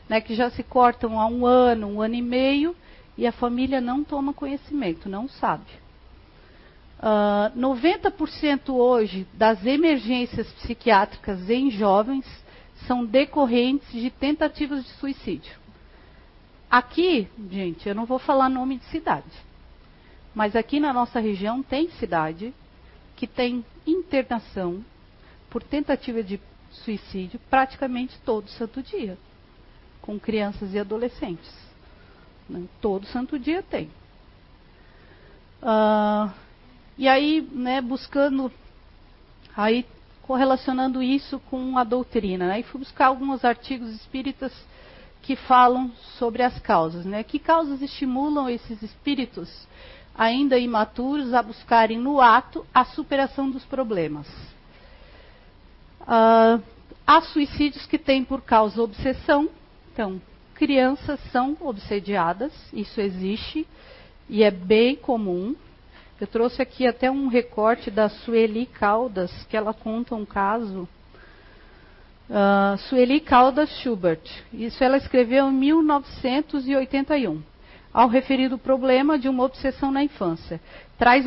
[0.10, 2.76] né, que já se cortam há um ano, um ano e meio,
[3.18, 5.72] e a família não toma conhecimento, não sabe.
[7.00, 12.26] Uh, ah, 90% hoje das emergências psiquiátricas em jovens
[12.86, 15.58] são decorrentes de tentativas de suicídio.
[16.70, 19.45] Aqui, gente, eu não vou falar nome de cidade,
[20.36, 22.54] mas aqui na nossa região tem cidade
[23.16, 24.84] que tem internação
[25.50, 29.18] por tentativa de suicídio praticamente todo santo dia,
[30.02, 31.52] com crianças e adolescentes.
[32.50, 32.66] Né?
[32.82, 33.90] Todo santo dia tem.
[35.64, 36.30] Uh,
[36.98, 38.52] e aí, né, buscando,
[39.56, 39.86] aí
[40.22, 44.52] correlacionando isso com a doutrina, né, e fui buscar alguns artigos espíritas
[45.22, 47.24] que falam sobre as causas, né?
[47.24, 49.50] Que causas estimulam esses espíritos
[50.18, 54.28] ainda imaturos a buscarem no ato a superação dos problemas?
[56.02, 56.62] Uh,
[57.06, 59.50] há suicídios que têm por causa obsessão,
[59.92, 60.22] então
[60.54, 63.68] crianças são obsediadas, isso existe
[64.30, 65.56] e é bem comum.
[66.20, 70.88] Eu trouxe aqui até um recorte da Sueli Caldas, que ela conta um caso
[72.28, 74.24] Uh, Sueli Caldas Schubert.
[74.52, 77.40] Isso ela escreveu em 1981.
[77.96, 80.60] Ao referir o problema de uma obsessão na infância.
[80.98, 81.26] Traz,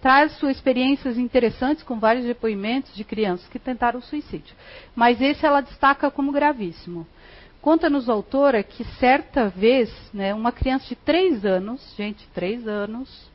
[0.00, 4.54] traz suas experiências interessantes com vários depoimentos de crianças que tentaram suicídio.
[4.94, 7.04] Mas esse ela destaca como gravíssimo.
[7.60, 13.28] Conta-nos a autora que certa vez, né, uma criança de três anos, gente, três anos,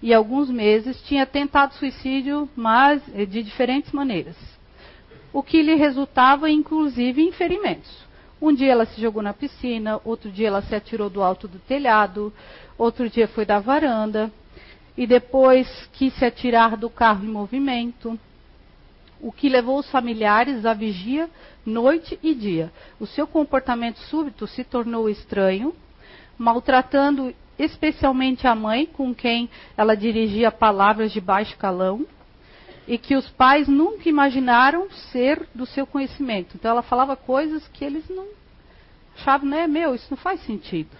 [0.00, 4.36] e alguns meses, tinha tentado suicídio, mas de diferentes maneiras
[5.34, 8.04] o que lhe resultava inclusive em ferimentos.
[8.44, 11.58] Um dia ela se jogou na piscina, outro dia ela se atirou do alto do
[11.60, 12.30] telhado,
[12.76, 14.30] outro dia foi da varanda,
[14.98, 18.20] e depois quis se atirar do carro em movimento,
[19.18, 21.30] o que levou os familiares à vigia
[21.64, 22.70] noite e dia.
[23.00, 25.74] O seu comportamento súbito se tornou estranho,
[26.36, 32.06] maltratando especialmente a mãe, com quem ela dirigia palavras de baixo calão,
[32.86, 36.56] e que os pais nunca imaginaram ser do seu conhecimento.
[36.56, 38.26] Então ela falava coisas que eles não
[39.16, 40.90] achavam, né, meu, isso não faz sentido.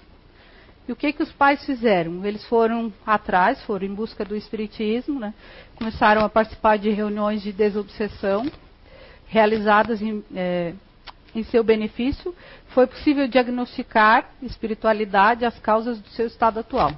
[0.87, 2.25] E o que que os pais fizeram?
[2.25, 5.33] Eles foram atrás, foram em busca do espiritismo, né?
[5.77, 8.47] Começaram a participar de reuniões de desobsessão
[9.27, 10.75] realizadas em, é,
[11.35, 12.35] em seu benefício.
[12.69, 16.93] Foi possível diagnosticar espiritualidade, as causas do seu estado atual.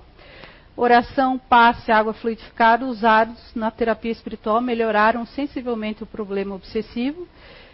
[0.76, 7.26] Oração, passe, água fluidificada, usados na terapia espiritual, melhoraram sensivelmente o problema obsessivo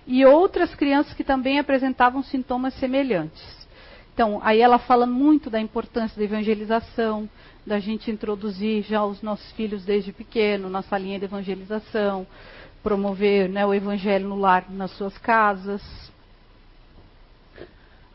[0.06, 3.42] e outras crianças que também apresentavam sintomas semelhantes.
[4.14, 7.28] Então, aí ela fala muito da importância da evangelização,
[7.66, 12.24] da gente introduzir já os nossos filhos desde pequeno, nossa linha de evangelização,
[12.84, 15.82] promover né, o evangelho no lar, nas suas casas.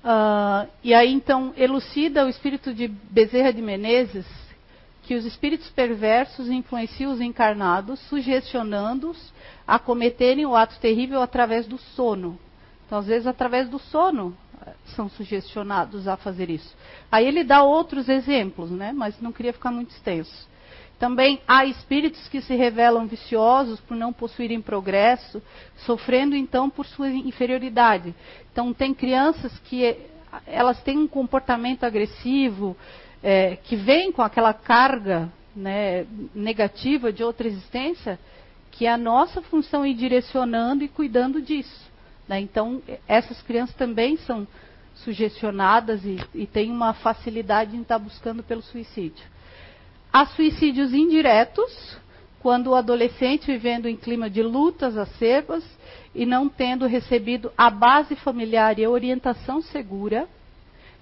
[0.01, 4.46] Uh, e aí, então, elucida o espírito de Bezerra de Menezes,
[5.07, 9.33] que os espíritos perversos influenciam os encarnados, sugestionando-os
[9.65, 12.37] a cometerem o ato terrível através do sono.
[12.85, 16.75] Então, às vezes, através do sono, eh, são sugestionados a fazer isso.
[17.09, 18.91] Aí ele dá outros exemplos, né?
[18.91, 20.45] mas não queria ficar muito extenso.
[20.99, 25.41] Também há espíritos que se revelam viciosos por não possuírem progresso,
[25.85, 28.13] sofrendo então por sua inferioridade.
[28.51, 29.99] Então, tem crianças que eh,
[30.45, 32.75] elas têm um comportamento agressivo,
[33.29, 38.17] é, que vem com aquela carga né, negativa de outra existência,
[38.71, 41.91] que é a nossa função ir direcionando e cuidando disso.
[42.25, 42.39] Né?
[42.39, 44.47] Então, essas crianças também são
[44.95, 49.25] sugestionadas e, e têm uma facilidade em estar buscando pelo suicídio.
[50.13, 51.97] Há suicídios indiretos,
[52.39, 55.65] quando o adolescente vivendo em clima de lutas acerbas
[56.15, 60.29] e não tendo recebido a base familiar e a orientação segura,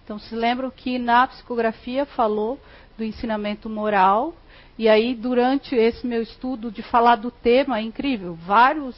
[0.05, 2.59] então, se lembram que na psicografia falou
[2.95, 4.35] do ensinamento moral,
[4.77, 8.95] e aí, durante esse meu estudo de falar do tema, é incrível, vários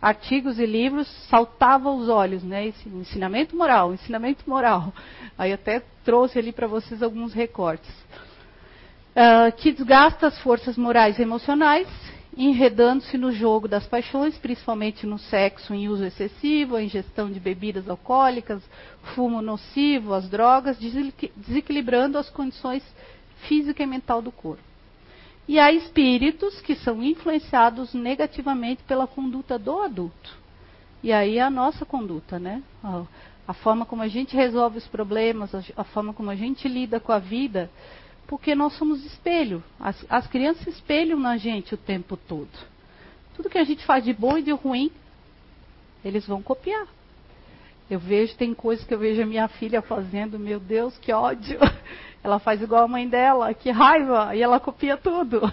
[0.00, 2.66] artigos e livros saltavam os olhos, né?
[2.66, 4.92] Esse ensinamento moral, ensinamento moral.
[5.38, 7.90] Aí até trouxe ali para vocês alguns recortes.
[9.14, 11.88] Uh, que desgasta as forças morais e emocionais,
[12.36, 17.88] enredando-se no jogo das paixões, principalmente no sexo em uso excessivo, a ingestão de bebidas
[17.88, 18.62] alcoólicas,
[19.14, 20.78] fumo nocivo, as drogas,
[21.36, 22.82] desequilibrando as condições
[23.48, 24.62] física e mental do corpo.
[25.46, 30.38] E há espíritos que são influenciados negativamente pela conduta do adulto.
[31.02, 32.62] E aí é a nossa conduta, né?
[33.46, 37.10] A forma como a gente resolve os problemas, a forma como a gente lida com
[37.10, 37.68] a vida,
[38.26, 39.62] porque nós somos espelho.
[39.78, 42.50] As, as crianças espelham na gente o tempo todo.
[43.36, 44.90] Tudo que a gente faz de bom e de ruim,
[46.04, 46.86] eles vão copiar.
[47.90, 51.58] Eu vejo, tem coisas que eu vejo a minha filha fazendo, meu Deus, que ódio.
[52.24, 55.52] Ela faz igual a mãe dela, que raiva, e ela copia tudo.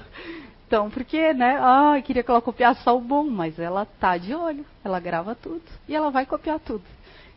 [0.68, 1.58] Então, porque, né?
[1.60, 5.34] Ah, queria que ela copiasse só o bom, mas ela tá de olho, ela grava
[5.34, 6.84] tudo e ela vai copiar tudo.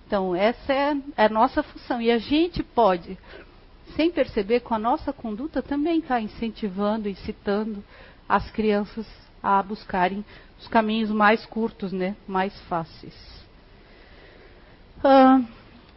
[0.07, 1.99] Então, essa é, é a nossa função.
[1.99, 3.17] E a gente pode
[3.97, 7.83] sem perceber, com a nossa conduta, também está incentivando, incitando
[8.29, 9.07] as crianças
[9.43, 10.25] a buscarem
[10.59, 13.15] os caminhos mais curtos, né, mais fáceis.
[14.99, 15.45] Uh,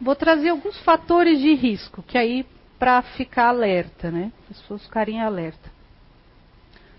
[0.00, 2.44] vou trazer alguns fatores de risco, que aí
[2.78, 5.70] para ficar alerta, né, as pessoas ficarem alerta.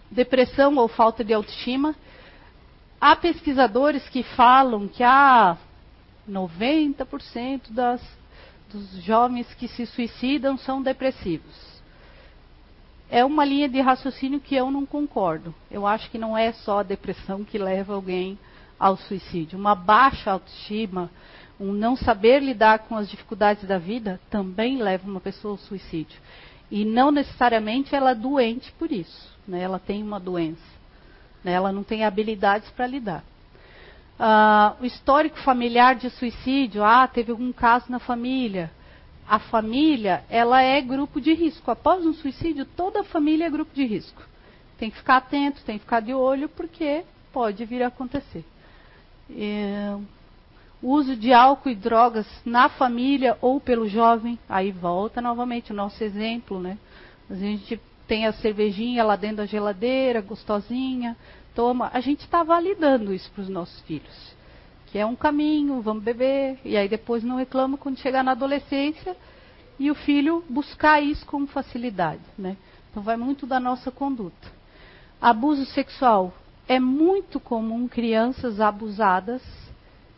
[0.09, 1.93] depressão ou falta de autoestima.
[2.99, 5.57] Há pesquisadores que falam que há
[6.27, 8.01] 90% das,
[8.71, 11.55] dos jovens que se suicidam são depressivos.
[13.09, 15.55] É uma linha de raciocínio que eu não concordo.
[15.71, 18.37] Eu acho que não é só a depressão que leva alguém
[18.77, 19.57] ao suicídio.
[19.57, 21.09] Uma baixa autoestima,
[21.59, 26.19] um não saber lidar com as dificuldades da vida, também leva uma pessoa ao suicídio.
[26.69, 29.33] E não necessariamente ela é doente por isso.
[29.47, 29.61] Né?
[29.61, 30.61] Ela tem uma doença.
[31.43, 31.53] Né?
[31.53, 33.23] Ela não tem habilidades para lidar.
[34.19, 38.71] Uh, o histórico familiar de suicídio, ah, teve algum caso na família.
[39.27, 41.69] A família, ela é grupo de risco.
[41.69, 44.23] Após um suicídio, toda a família é grupo de risco.
[44.77, 48.43] Tem que ficar atento, tem que ficar de olho, porque pode vir a acontecer.
[49.29, 49.95] É,
[50.81, 55.75] o uso de álcool e drogas na família ou pelo jovem, aí volta novamente o
[55.75, 56.77] nosso exemplo, né?
[57.29, 61.17] A gente tem a cervejinha lá dentro da geladeira, gostosinha,
[61.91, 64.35] A gente está validando isso para os nossos filhos.
[64.87, 69.17] Que é um caminho, vamos beber, e aí depois não reclama quando chegar na adolescência
[69.79, 72.21] e o filho buscar isso com facilidade.
[72.37, 72.55] Né?
[72.91, 74.51] Então vai muito da nossa conduta.
[75.19, 76.33] Abuso sexual.
[76.67, 79.41] É muito comum crianças abusadas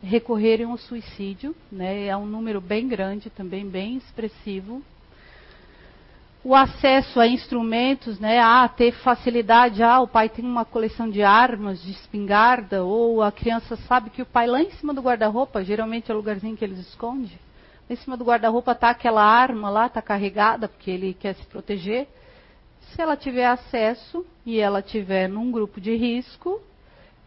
[0.02, 2.08] recorrerem ao suicídio, né?
[2.08, 4.82] é um número bem grande, também bem expressivo
[6.44, 11.22] o acesso a instrumentos, né, a ter facilidade, ah, o pai tem uma coleção de
[11.22, 15.64] armas, de espingarda, ou a criança sabe que o pai lá em cima do guarda-roupa,
[15.64, 17.32] geralmente é o lugarzinho que eles escondem,
[17.90, 22.08] em cima do guarda-roupa está aquela arma lá, está carregada, porque ele quer se proteger.
[22.92, 26.62] Se ela tiver acesso e ela tiver num grupo de risco,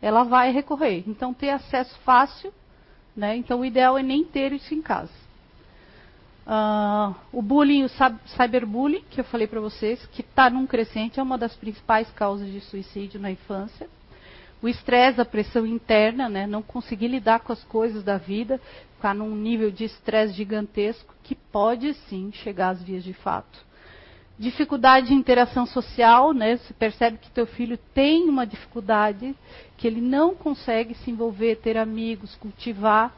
[0.01, 1.03] ela vai recorrer.
[1.07, 2.53] Então, ter acesso fácil,
[3.15, 3.37] né?
[3.37, 5.13] Então, o ideal é nem ter isso em casa.
[6.45, 7.89] Uh, o bullying, o
[8.37, 12.51] cyberbullying, que eu falei para vocês, que está num crescente, é uma das principais causas
[12.51, 13.89] de suicídio na infância.
[14.61, 18.61] O estresse, a pressão interna, né, não conseguir lidar com as coisas da vida,
[18.97, 23.59] ficar num nível de estresse gigantesco, que pode sim chegar às vias de fato.
[24.39, 29.35] Dificuldade de interação social, né, você percebe que teu filho tem uma dificuldade,
[29.77, 33.13] que ele não consegue se envolver, ter amigos, cultivar,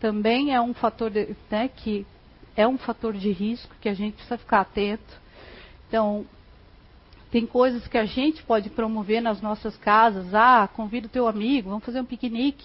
[0.00, 1.10] também é um fator
[1.50, 2.06] né, que
[2.56, 5.20] é um fator de risco que a gente precisa ficar atento.
[5.88, 6.26] Então,
[7.30, 10.34] tem coisas que a gente pode promover nas nossas casas.
[10.34, 12.64] Ah, convida o teu amigo, vamos fazer um piquenique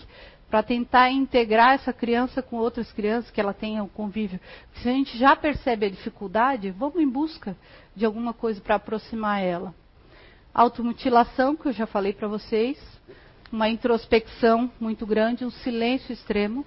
[0.50, 4.40] para tentar integrar essa criança com outras crianças que ela tenha um convívio.
[4.76, 7.56] Se a gente já percebe a dificuldade, vamos em busca
[7.96, 9.74] de alguma coisa para aproximar ela.
[10.54, 12.78] Automutilação, que eu já falei para vocês,
[13.52, 16.66] uma introspecção muito grande, um silêncio extremo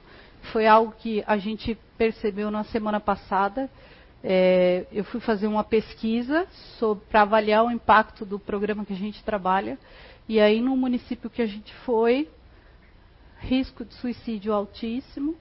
[0.50, 3.70] foi algo que a gente percebeu na semana passada.
[4.24, 6.46] É, eu fui fazer uma pesquisa
[7.10, 9.78] para avaliar o impacto do programa que a gente trabalha.
[10.28, 12.28] E aí, no município que a gente foi,
[13.40, 15.36] risco de suicídio altíssimo,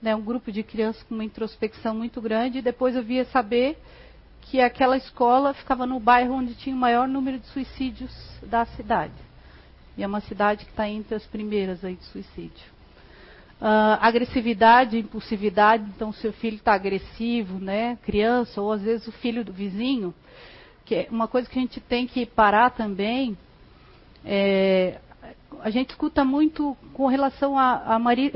[0.00, 2.58] né, um grupo de crianças com uma introspecção muito grande.
[2.58, 3.78] E depois eu via saber
[4.42, 8.12] que aquela escola ficava no bairro onde tinha o maior número de suicídios
[8.42, 9.14] da cidade.
[9.96, 12.81] E é uma cidade que está entre as primeiras aí de suicídio.
[13.62, 19.44] Uh, agressividade, impulsividade, então seu filho está agressivo, né, criança, ou às vezes o filho
[19.44, 20.12] do vizinho,
[20.84, 23.38] que é uma coisa que a gente tem que parar também,
[24.24, 24.98] é,
[25.60, 28.32] a gente escuta muito com relação a, a mari,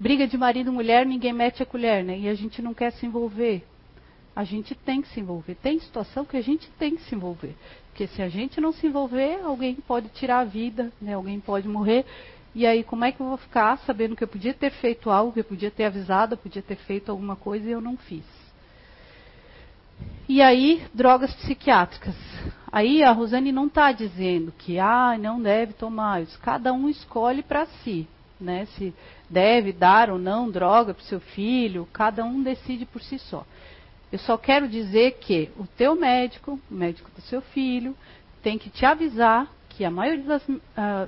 [0.00, 2.90] briga de marido e mulher, ninguém mete a colher, né, e a gente não quer
[2.90, 3.64] se envolver.
[4.34, 5.54] A gente tem que se envolver.
[5.56, 7.54] Tem situação que a gente tem que se envolver.
[7.88, 11.68] Porque se a gente não se envolver, alguém pode tirar a vida, né, alguém pode
[11.68, 12.04] morrer.
[12.54, 15.32] E aí, como é que eu vou ficar sabendo que eu podia ter feito algo,
[15.32, 18.24] que eu podia ter avisado, eu podia ter feito alguma coisa e eu não fiz?
[20.28, 22.14] E aí, drogas psiquiátricas.
[22.70, 26.38] Aí a Rosane não está dizendo que ah, não deve tomar isso.
[26.40, 28.06] Cada um escolhe para si,
[28.40, 28.66] né?
[28.76, 28.94] Se
[29.28, 33.44] deve dar ou não droga para o seu filho, cada um decide por si só.
[34.10, 37.96] Eu só quero dizer que o teu médico, o médico do seu filho,
[38.42, 40.60] tem que te avisar que a maioria das, uh,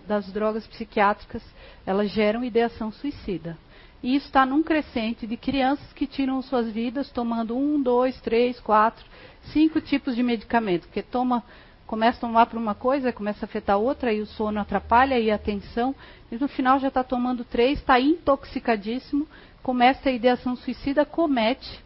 [0.06, 1.42] das drogas psiquiátricas
[1.84, 3.58] elas geram ideação suicida.
[4.02, 8.58] E isso está num crescente de crianças que tiram suas vidas tomando um, dois, três,
[8.60, 9.04] quatro,
[9.52, 11.42] cinco tipos de medicamento, que toma,
[11.86, 15.30] começa a tomar para uma coisa, começa a afetar outra, e o sono atrapalha, e
[15.30, 15.94] a atenção,
[16.30, 19.26] e no final já está tomando três, está intoxicadíssimo,
[19.62, 21.82] começa a ideação suicida, comete.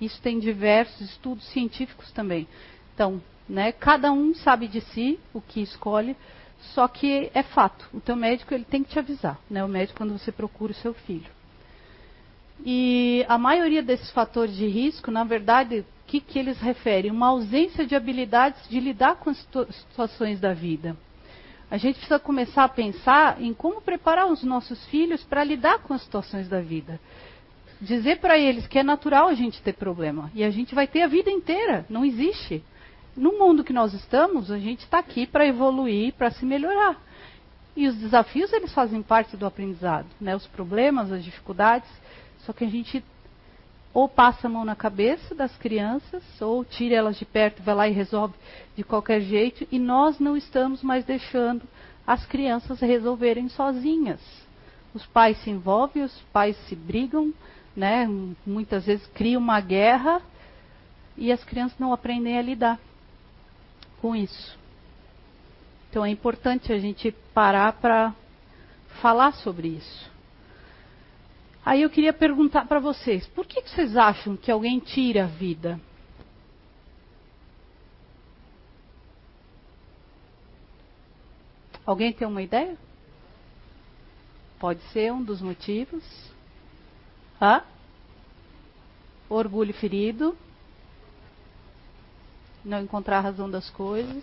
[0.00, 2.48] Isso tem diversos estudos científicos também.
[2.94, 3.20] Então,
[3.50, 3.72] né?
[3.72, 6.16] Cada um sabe de si o que escolhe,
[6.74, 7.86] só que é fato.
[7.92, 9.64] O teu médico ele tem que te avisar, né?
[9.64, 11.30] O médico quando você procura o seu filho.
[12.64, 17.12] E a maioria desses fatores de risco, na verdade, que, que eles referem?
[17.12, 20.96] Uma ausência de habilidades de lidar com as situações da vida.
[21.70, 25.94] A gente precisa começar a pensar em como preparar os nossos filhos para lidar com
[25.94, 26.98] as situações da vida.
[27.80, 31.02] Dizer para eles que é natural a gente ter problema e a gente vai ter
[31.02, 32.60] a vida inteira, não existe.
[33.16, 36.96] No mundo que nós estamos, a gente está aqui para evoluir, para se melhorar.
[37.76, 40.34] E os desafios, eles fazem parte do aprendizado, né?
[40.36, 41.88] Os problemas, as dificuldades,
[42.40, 43.02] só que a gente
[43.92, 47.88] ou passa a mão na cabeça das crianças, ou tira elas de perto, vai lá
[47.88, 48.34] e resolve
[48.76, 51.62] de qualquer jeito, e nós não estamos mais deixando
[52.06, 54.20] as crianças resolverem sozinhas.
[54.94, 57.32] Os pais se envolvem, os pais se brigam,
[57.74, 58.08] né?
[58.46, 60.22] muitas vezes criam uma guerra,
[61.16, 62.78] e as crianças não aprendem a lidar
[64.00, 64.58] com isso.
[65.88, 68.14] Então é importante a gente parar para
[69.00, 70.10] falar sobre isso.
[71.64, 75.26] Aí eu queria perguntar para vocês: por que, que vocês acham que alguém tira a
[75.26, 75.80] vida?
[81.84, 82.76] Alguém tem uma ideia?
[84.58, 86.04] Pode ser um dos motivos.
[87.40, 87.62] Hã?
[89.28, 90.36] Orgulho ferido.
[92.64, 94.22] Não encontrar a razão das coisas.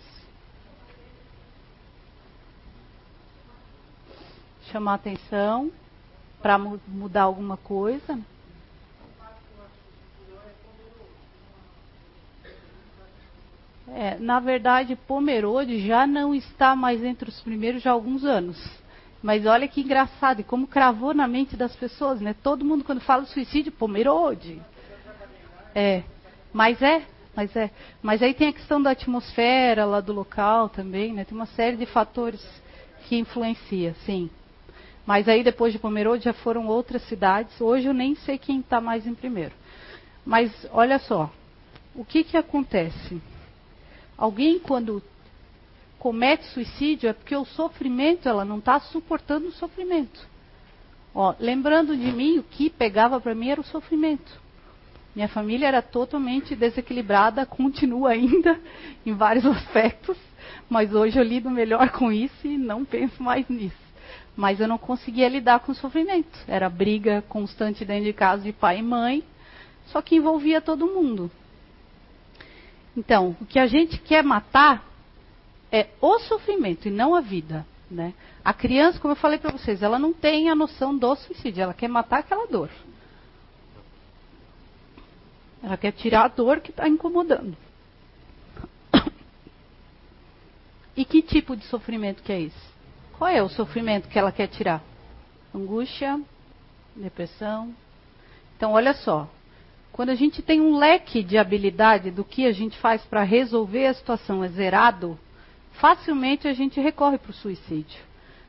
[4.70, 5.72] Chamar atenção
[6.40, 8.18] para mudar alguma coisa.
[13.88, 18.56] É, na verdade, Pomerode já não está mais entre os primeiros já há alguns anos.
[19.20, 22.34] Mas olha que engraçado, e como cravou na mente das pessoas, né?
[22.42, 24.62] Todo mundo quando fala suicídio, Pomerode.
[25.74, 26.04] É,
[26.52, 27.02] mas é,
[27.38, 27.70] mas é.
[28.02, 31.24] Mas aí tem a questão da atmosfera lá do local também, né?
[31.24, 32.44] Tem uma série de fatores
[33.06, 34.28] que influencia, sim.
[35.06, 37.60] Mas aí depois de Pomerode já foram outras cidades.
[37.60, 39.54] Hoje eu nem sei quem está mais em primeiro.
[40.26, 41.30] Mas olha só,
[41.94, 43.22] o que, que acontece?
[44.16, 45.00] Alguém quando
[45.96, 50.26] comete suicídio é porque o sofrimento, ela não está suportando o sofrimento.
[51.14, 54.47] Ó, lembrando de mim, o que pegava para mim era o sofrimento.
[55.18, 58.56] Minha família era totalmente desequilibrada, continua ainda
[59.04, 60.16] em vários aspectos,
[60.70, 63.74] mas hoje eu lido melhor com isso e não penso mais nisso.
[64.36, 66.38] Mas eu não conseguia lidar com o sofrimento.
[66.46, 69.24] Era briga constante dentro de casa de pai e mãe,
[69.86, 71.28] só que envolvia todo mundo.
[72.96, 74.86] Então, o que a gente quer matar
[75.72, 77.66] é o sofrimento e não a vida.
[77.90, 78.14] Né?
[78.44, 81.74] A criança, como eu falei para vocês, ela não tem a noção do suicídio, ela
[81.74, 82.70] quer matar aquela dor.
[85.62, 87.56] Ela quer tirar a dor que está incomodando.
[90.96, 92.68] E que tipo de sofrimento que é esse?
[93.16, 94.82] Qual é o sofrimento que ela quer tirar?
[95.54, 96.20] Angústia,
[96.96, 97.74] depressão.
[98.56, 99.28] Então, olha só.
[99.92, 103.86] Quando a gente tem um leque de habilidade do que a gente faz para resolver
[103.86, 105.18] a situação é zerado,
[105.72, 108.00] facilmente a gente recorre para o suicídio.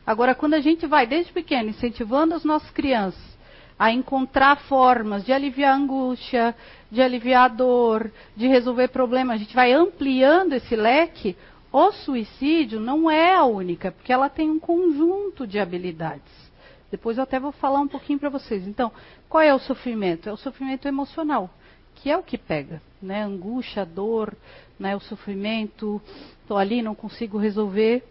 [0.05, 3.37] Agora, quando a gente vai desde pequeno incentivando as nossas crianças
[3.77, 6.55] a encontrar formas de aliviar a angústia,
[6.91, 11.37] de aliviar dor, de resolver problemas, a gente vai ampliando esse leque,
[11.71, 16.49] o suicídio não é a única, porque ela tem um conjunto de habilidades.
[16.89, 18.67] Depois eu até vou falar um pouquinho para vocês.
[18.67, 18.91] Então,
[19.27, 20.27] qual é o sofrimento?
[20.27, 21.47] É o sofrimento emocional,
[21.95, 23.21] que é o que pega, né?
[23.23, 24.35] Angústia, dor,
[24.79, 24.95] né?
[24.95, 26.01] O sofrimento.
[26.41, 28.03] Estou ali, não consigo resolver.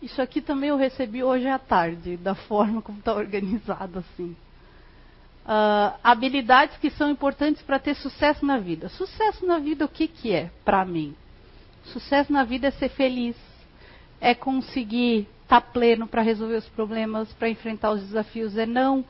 [0.00, 4.36] Isso aqui também eu recebi hoje à tarde, da forma como está organizado assim
[5.46, 8.88] uh, habilidades que são importantes para ter sucesso na vida.
[8.88, 11.14] Sucesso na vida, o que, que é para mim?
[11.84, 13.36] Sucesso na vida é ser feliz,
[14.20, 19.04] é conseguir estar tá pleno para resolver os problemas, para enfrentar os desafios, é não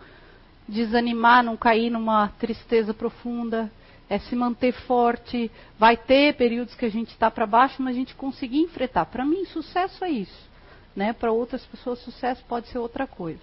[0.68, 3.70] desanimar, não cair numa tristeza profunda,
[4.10, 5.50] é se manter forte.
[5.78, 9.06] Vai ter períodos que a gente está para baixo, mas a gente conseguir enfrentar.
[9.06, 10.46] Para mim, sucesso é isso.
[10.94, 11.12] Né?
[11.12, 13.40] Para outras pessoas, sucesso pode ser outra coisa.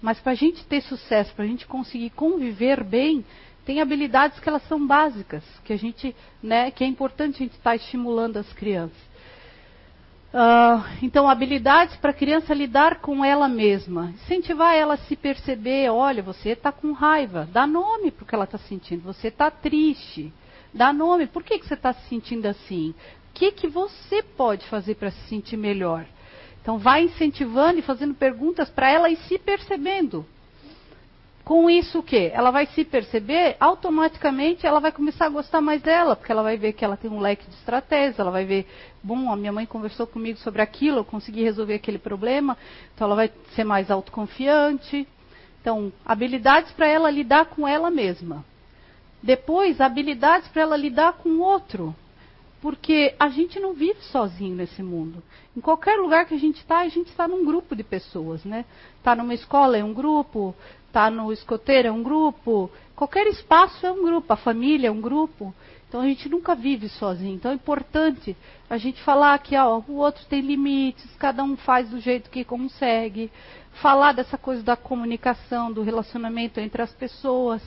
[0.00, 3.24] Mas para a gente ter sucesso, para a gente conseguir conviver bem,
[3.64, 7.52] tem habilidades que elas são básicas, que a gente, né, que é importante a gente
[7.52, 8.96] estar tá estimulando as crianças.
[10.28, 15.90] Uh, então, habilidades para a criança lidar com ela mesma, incentivar ela a se perceber,
[15.90, 19.50] olha, você está com raiva, dá nome para o que ela está sentindo, você está
[19.50, 20.32] triste,
[20.72, 22.94] dá nome, por que, que você está se sentindo assim?
[23.30, 26.06] O que, que você pode fazer para se sentir melhor?
[26.68, 30.26] Então, vai incentivando e fazendo perguntas para ela e se percebendo.
[31.42, 32.30] Com isso, o quê?
[32.34, 36.58] Ela vai se perceber, automaticamente ela vai começar a gostar mais dela, porque ela vai
[36.58, 38.66] ver que ela tem um leque de estratégias, ela vai ver,
[39.02, 42.54] bom, a minha mãe conversou comigo sobre aquilo, eu consegui resolver aquele problema,
[42.94, 45.08] então ela vai ser mais autoconfiante.
[45.62, 48.44] Então, habilidades para ela lidar com ela mesma.
[49.22, 51.96] Depois, habilidades para ela lidar com o outro.
[52.60, 55.22] Porque a gente não vive sozinho nesse mundo.
[55.56, 58.64] Em qualquer lugar que a gente está, a gente está num grupo de pessoas, né?
[58.98, 60.54] Está numa escola é um grupo,
[60.88, 65.00] está no escoteiro é um grupo, qualquer espaço é um grupo, a família é um
[65.00, 65.54] grupo.
[65.88, 67.36] Então a gente nunca vive sozinho.
[67.36, 68.36] Então é importante
[68.68, 72.44] a gente falar que ó, o outro tem limites, cada um faz do jeito que
[72.44, 73.30] consegue.
[73.80, 77.62] Falar dessa coisa da comunicação, do relacionamento entre as pessoas.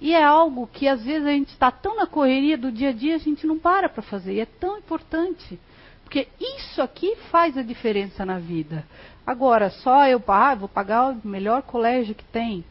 [0.00, 2.92] E é algo que às vezes a gente está tão na correria do dia a
[2.92, 4.34] dia, a gente não para para fazer.
[4.34, 5.58] E é tão importante.
[6.04, 8.86] Porque isso aqui faz a diferença na vida.
[9.26, 12.64] Agora, só eu ah, vou pagar o melhor colégio que tem,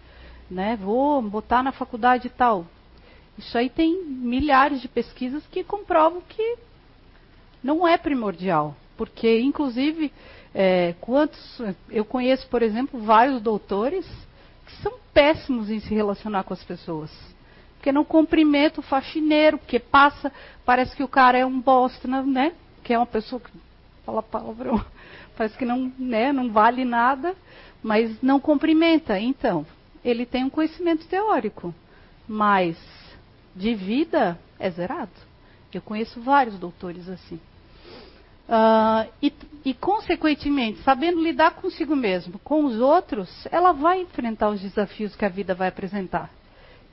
[0.49, 0.77] né?
[0.77, 2.65] vou botar na faculdade e tal.
[3.37, 6.57] Isso aí tem milhares de pesquisas que comprovam que
[7.61, 8.75] não é primordial.
[8.95, 10.13] Porque, inclusive,
[10.53, 11.61] é, quantos.
[11.89, 14.05] Eu conheço, por exemplo, vários doutores
[14.81, 17.11] são péssimos em se relacionar com as pessoas.
[17.75, 20.31] Porque não cumprimenta o faxineiro, porque passa,
[20.65, 22.53] parece que o cara é um bosta, né?
[22.83, 23.51] Que é uma pessoa que
[24.05, 24.83] fala palavrão,
[25.37, 27.35] parece que não, né, não vale nada,
[27.83, 29.19] mas não cumprimenta.
[29.19, 29.65] Então,
[30.03, 31.73] ele tem um conhecimento teórico,
[32.27, 32.77] mas
[33.55, 35.11] de vida é zerado.
[35.73, 37.37] Eu conheço vários doutores assim.
[38.47, 39.33] Uh, e,
[39.65, 45.25] e, consequentemente, sabendo lidar consigo mesmo, com os outros, ela vai enfrentar os desafios que
[45.25, 46.29] a vida vai apresentar,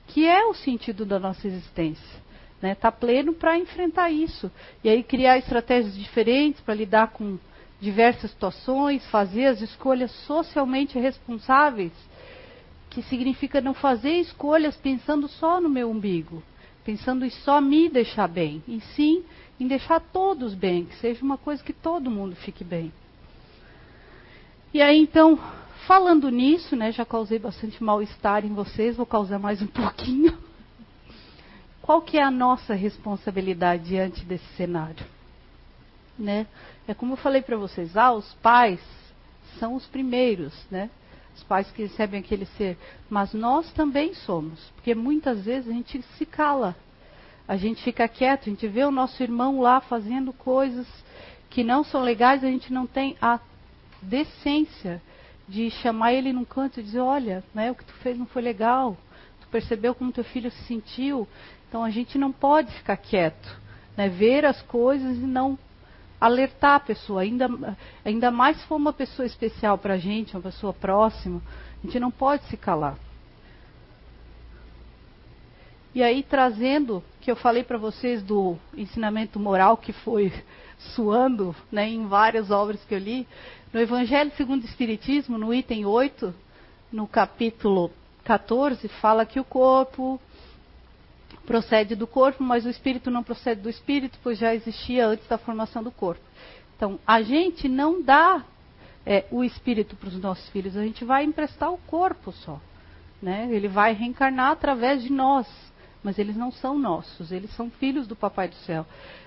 [0.08, 2.22] que é o sentido da nossa existência.
[2.56, 2.74] Está né?
[2.74, 4.50] Tá pleno para enfrentar isso.
[4.82, 7.38] E aí criar estratégias diferentes para lidar com
[7.80, 11.92] diversas situações, fazer as escolhas socialmente responsáveis,
[12.88, 16.42] que significa não fazer escolhas pensando só no meu umbigo,
[16.84, 19.24] pensando em só me deixar bem, e sim
[19.62, 22.92] em deixar todos bem, que seja uma coisa que todo mundo fique bem.
[24.74, 25.38] E aí então,
[25.86, 30.36] falando nisso, né, já causei bastante mal-estar em vocês, vou causar mais um pouquinho.
[31.80, 35.06] Qual que é a nossa responsabilidade diante desse cenário?
[36.18, 36.48] Né?
[36.88, 38.80] É como eu falei para vocês, ah, os pais
[39.60, 40.90] são os primeiros, né?
[41.36, 42.76] Os pais que recebem aquele ser,
[43.08, 46.74] mas nós também somos, porque muitas vezes a gente se cala
[47.46, 50.86] a gente fica quieto, a gente vê o nosso irmão lá fazendo coisas
[51.50, 53.38] que não são legais, a gente não tem a
[54.00, 55.02] decência
[55.48, 58.42] de chamar ele num canto e dizer, olha, né, o que tu fez não foi
[58.42, 58.96] legal,
[59.40, 61.28] tu percebeu como teu filho se sentiu,
[61.68, 63.60] então a gente não pode ficar quieto,
[63.96, 65.58] né, ver as coisas e não
[66.20, 70.42] alertar a pessoa, ainda, ainda mais se for uma pessoa especial para a gente, uma
[70.42, 71.42] pessoa próxima,
[71.82, 72.96] a gente não pode se calar.
[75.94, 80.32] E aí trazendo que eu falei para vocês do ensinamento moral que foi
[80.94, 83.26] suando né, em várias obras que eu li,
[83.72, 86.34] no Evangelho segundo o Espiritismo, no item 8,
[86.90, 87.90] no capítulo
[88.24, 90.18] 14, fala que o corpo
[91.46, 95.36] procede do corpo, mas o espírito não procede do espírito, pois já existia antes da
[95.36, 96.22] formação do corpo.
[96.76, 98.44] Então, a gente não dá
[99.04, 102.60] é, o espírito para os nossos filhos, a gente vai emprestar o corpo só.
[103.20, 103.48] Né?
[103.50, 105.46] Ele vai reencarnar através de nós
[106.02, 108.84] mas eles não são nossos, eles são filhos do Papai do Céu.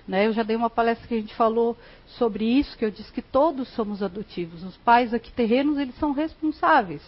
[0.08, 0.28] Né?
[0.28, 3.22] Eu já dei uma palestra que a gente falou sobre isso, que eu disse que
[3.22, 4.64] todos somos adotivos.
[4.64, 7.02] Os pais aqui terrenos, eles são responsáveis.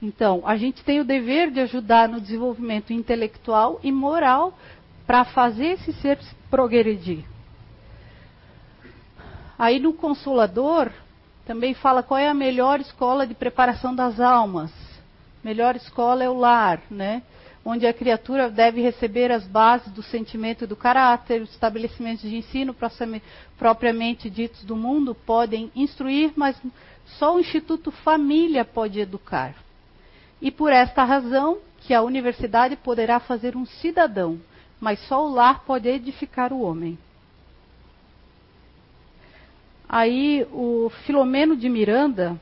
[0.00, 4.56] Então, a gente tem o dever de ajudar no desenvolvimento intelectual e moral
[5.06, 6.18] para fazer esse ser
[6.50, 7.24] progredir.
[9.58, 10.90] Aí no Consolador
[11.44, 14.70] também fala qual é a melhor escola de preparação das almas.
[15.42, 17.22] Melhor escola é o lar, né?
[17.70, 22.34] Onde a criatura deve receber as bases do sentimento e do caráter, os estabelecimentos de
[22.34, 22.74] ensino
[23.58, 26.56] propriamente ditos do mundo podem instruir, mas
[27.18, 29.54] só o Instituto Família pode educar.
[30.40, 34.40] E por esta razão que a universidade poderá fazer um cidadão,
[34.80, 36.98] mas só o lar pode edificar o homem.
[39.86, 42.34] Aí o Filomeno de Miranda,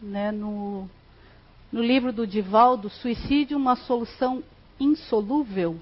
[0.00, 0.88] né, no,
[1.72, 4.44] no livro do Divaldo, Suicídio, uma solução
[4.80, 5.78] insolúvel.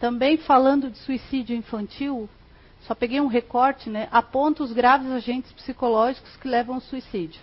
[0.00, 2.28] Também falando de suicídio infantil,
[2.86, 4.08] só peguei um recorte, né?
[4.10, 7.40] Aponta os graves agentes psicológicos que levam ao suicídio: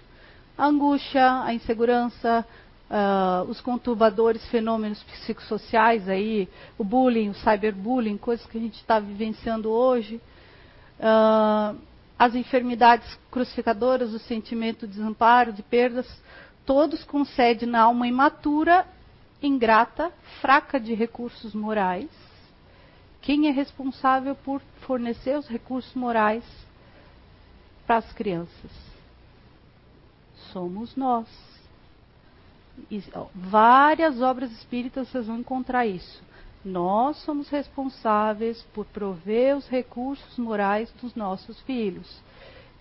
[0.58, 2.44] a angústia, a insegurança,
[2.90, 9.00] uh, os conturbadores fenômenos psicossociais aí, o bullying, o cyberbullying, coisas que a gente está
[9.00, 10.20] vivenciando hoje.
[11.00, 11.78] Uh,
[12.18, 16.08] as enfermidades crucificadoras, o sentimento de desamparo, de perdas,
[16.66, 18.88] todos concedem na alma imatura
[19.42, 20.12] ingrata,
[20.42, 22.10] fraca de recursos morais.
[23.22, 26.44] Quem é responsável por fornecer os recursos morais
[27.86, 28.72] para as crianças?
[30.52, 31.28] Somos nós.
[32.90, 36.22] E, ó, várias obras espíritas vocês vão encontrar isso.
[36.64, 42.22] Nós somos responsáveis por prover os recursos morais dos nossos filhos.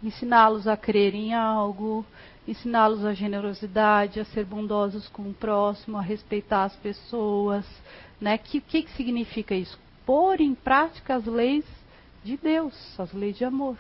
[0.03, 2.05] Ensiná-los a crer em algo,
[2.47, 7.65] ensiná-los a generosidade, a ser bondosos com o próximo, a respeitar as pessoas.
[8.21, 8.39] Né?
[8.39, 9.79] Que, que, que significa isso?
[10.05, 11.65] Pôr em prática as leis
[12.23, 13.77] de Deus, as leis de amor.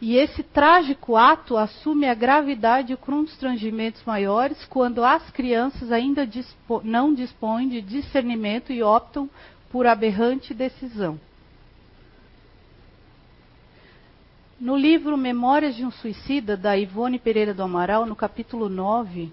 [0.00, 6.82] E esse trágico ato assume a gravidade e constrangimentos maiores quando as crianças ainda dispo
[6.84, 9.30] não dispõem de discernimento e optam
[9.70, 11.18] por aberrante decisão.
[14.64, 19.30] No livro Memórias de um Suicida, da Ivone Pereira do Amaral, no capítulo 9,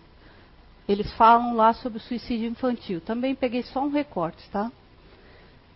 [0.85, 2.99] eles falam lá sobre o suicídio infantil.
[2.99, 4.69] Também peguei só um recorte, tá?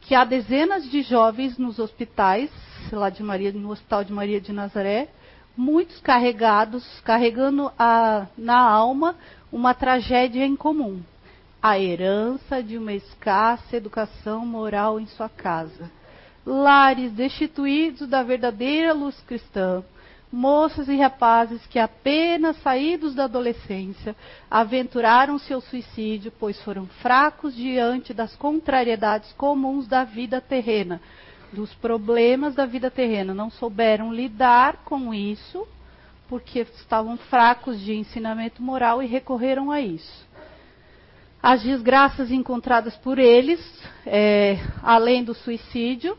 [0.02, 2.52] Que há dezenas de jovens nos hospitais
[2.92, 5.08] lá de Maria, no Hospital de Maria de Nazaré,
[5.56, 9.16] muitos carregados, carregando a, na alma
[9.54, 11.02] uma tragédia em comum,
[11.62, 15.90] a herança de uma escassa educação moral em sua casa.
[16.46, 19.84] Lares destituídos da verdadeira luz cristã,
[20.32, 24.16] moças e rapazes que apenas saídos da adolescência
[24.52, 31.02] aventuraram seu suicídio, pois foram fracos diante das contrariedades comuns da vida terrena,
[31.52, 35.66] dos problemas da vida terrena, não souberam lidar com isso,
[36.28, 40.26] porque estavam fracos de ensinamento moral e recorreram a isso.
[41.42, 43.62] As desgraças encontradas por eles,
[44.06, 46.18] é, além do suicídio,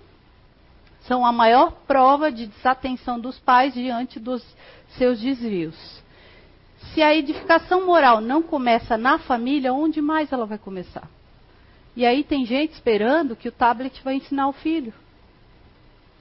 [1.07, 4.45] são a maior prova de desatenção dos pais diante dos
[4.99, 5.77] seus desvios.
[6.93, 11.09] Se a edificação moral não começa na família, onde mais ela vai começar?
[11.95, 14.93] E aí tem gente esperando que o tablet vai ensinar o filho.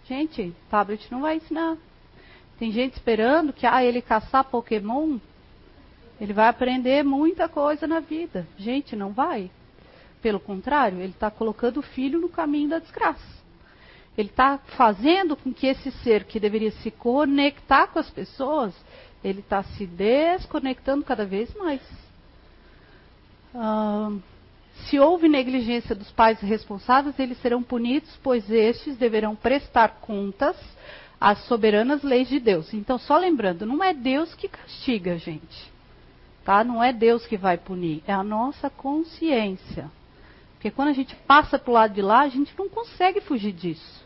[0.08, 1.78] Gente, tablet não vai ensinar.
[2.58, 5.18] Tem gente esperando que ah, ele caçar Pokémon,
[6.22, 8.48] ele vai aprender muita coisa na vida.
[8.58, 9.52] Gente, não vai.
[10.22, 13.45] Pelo contrário, ele está colocando o filho no caminho da desgraça.
[14.18, 18.74] Ele está fazendo com que esse ser que deveria se conectar com as pessoas,
[19.24, 21.82] ele está se desconectando cada vez mais.
[23.54, 24.12] Ah,
[24.84, 30.56] se houve negligência dos pais responsáveis, eles serão punidos, pois estes deverão prestar contas
[31.20, 32.74] às soberanas leis de Deus.
[32.74, 35.74] Então, só lembrando, não é Deus que castiga, gente.
[36.44, 36.64] Tá?
[36.64, 39.90] Não é Deus que vai punir, é a nossa consciência.
[40.54, 43.52] Porque quando a gente passa para o lado de lá, a gente não consegue fugir
[43.52, 44.05] disso.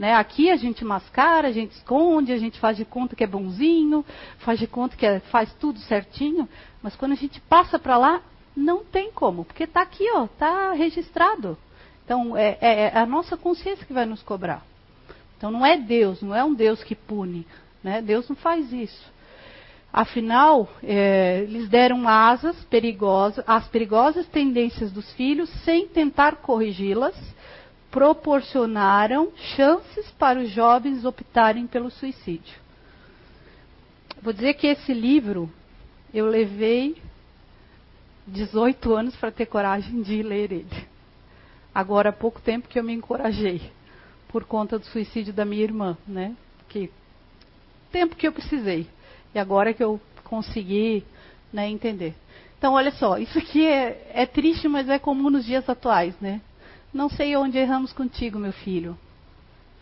[0.00, 0.14] Né?
[0.14, 4.02] Aqui a gente mascara, a gente esconde, a gente faz de conta que é bonzinho,
[4.38, 6.48] faz de conta que é, faz tudo certinho,
[6.82, 8.22] mas quando a gente passa para lá,
[8.56, 11.58] não tem como, porque está aqui, ó, está registrado.
[12.02, 14.64] Então é, é, é, a nossa consciência que vai nos cobrar.
[15.36, 17.46] Então não é Deus, não é um Deus que pune,
[17.84, 18.00] né?
[18.00, 19.12] Deus não faz isso.
[19.92, 27.14] Afinal, é, eles deram asas perigosas, às perigosas tendências dos filhos, sem tentar corrigi-las,
[27.90, 32.54] proporcionaram chances para os jovens optarem pelo suicídio.
[34.22, 35.50] Vou dizer que esse livro
[36.12, 36.96] eu levei
[38.26, 40.86] 18 anos para ter coragem de ler ele.
[41.74, 43.70] Agora há pouco tempo que eu me encorajei
[44.28, 46.36] por conta do suicídio da minha irmã, né?
[46.68, 46.90] Que
[47.90, 48.86] tempo que eu precisei
[49.34, 51.04] e agora que eu consegui,
[51.52, 52.14] né, entender.
[52.58, 56.40] Então, olha só, isso aqui é, é triste, mas é comum nos dias atuais, né?
[56.92, 58.98] Não sei onde erramos contigo, meu filho.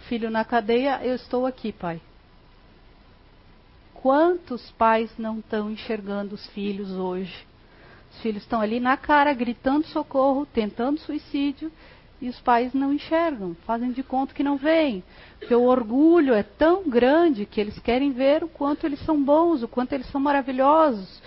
[0.09, 2.01] Filho na cadeia, eu estou aqui, pai.
[3.95, 7.49] Quantos pais não estão enxergando os filhos hoje
[8.11, 11.71] os filhos estão ali na cara, gritando socorro, tentando suicídio,
[12.21, 15.05] e os pais não enxergam, fazem de conta que não veem.
[15.39, 19.63] Porque o orgulho é tão grande que eles querem ver o quanto eles são bons,
[19.63, 21.23] o quanto eles são maravilhosos,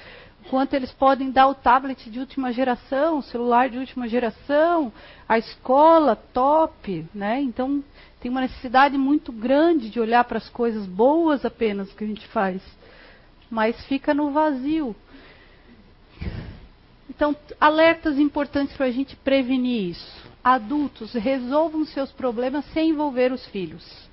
[0.50, 4.92] quanto eles podem dar o tablet de última geração, o celular de última geração,
[5.28, 7.42] a escola top, né?
[7.42, 7.84] Então
[8.20, 12.28] tem uma necessidade muito grande de olhar para as coisas boas apenas que a gente
[12.28, 12.62] faz,
[13.50, 14.96] mas fica no vazio.
[17.10, 20.32] Então, alertas importantes para a gente prevenir isso.
[20.44, 24.10] Adultos, resolvam seus problemas sem envolver os filhos.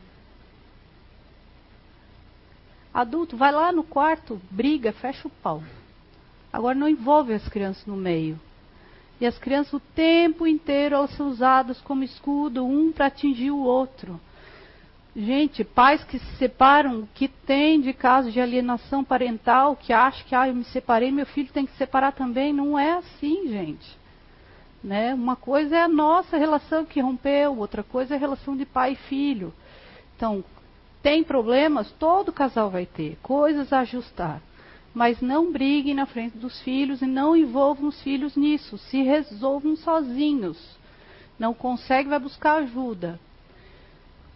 [2.93, 5.63] Adulto, vai lá no quarto, briga, fecha o pau.
[6.59, 8.37] Agora não envolve as crianças no meio.
[9.21, 14.21] E as crianças o tempo inteiro são usadas como escudo, um para atingir o outro.
[15.15, 20.35] Gente, pais que se separam, que tem de caso de alienação parental, que acham que
[20.35, 23.97] ah, eu me separei, meu filho tem que se separar também, não é assim, gente.
[24.83, 25.15] Né?
[25.15, 28.95] Uma coisa é a nossa relação que rompeu, outra coisa é a relação de pai
[28.95, 29.55] e filho.
[30.17, 30.43] Então,
[31.05, 34.43] tem problemas, todo casal vai ter, coisas a ajustar.
[34.95, 38.79] Mas não briguem na frente dos filhos e não envolvam os filhos nisso.
[38.79, 40.59] Se resolvam sozinhos.
[41.39, 43.19] Não consegue, vai buscar ajuda.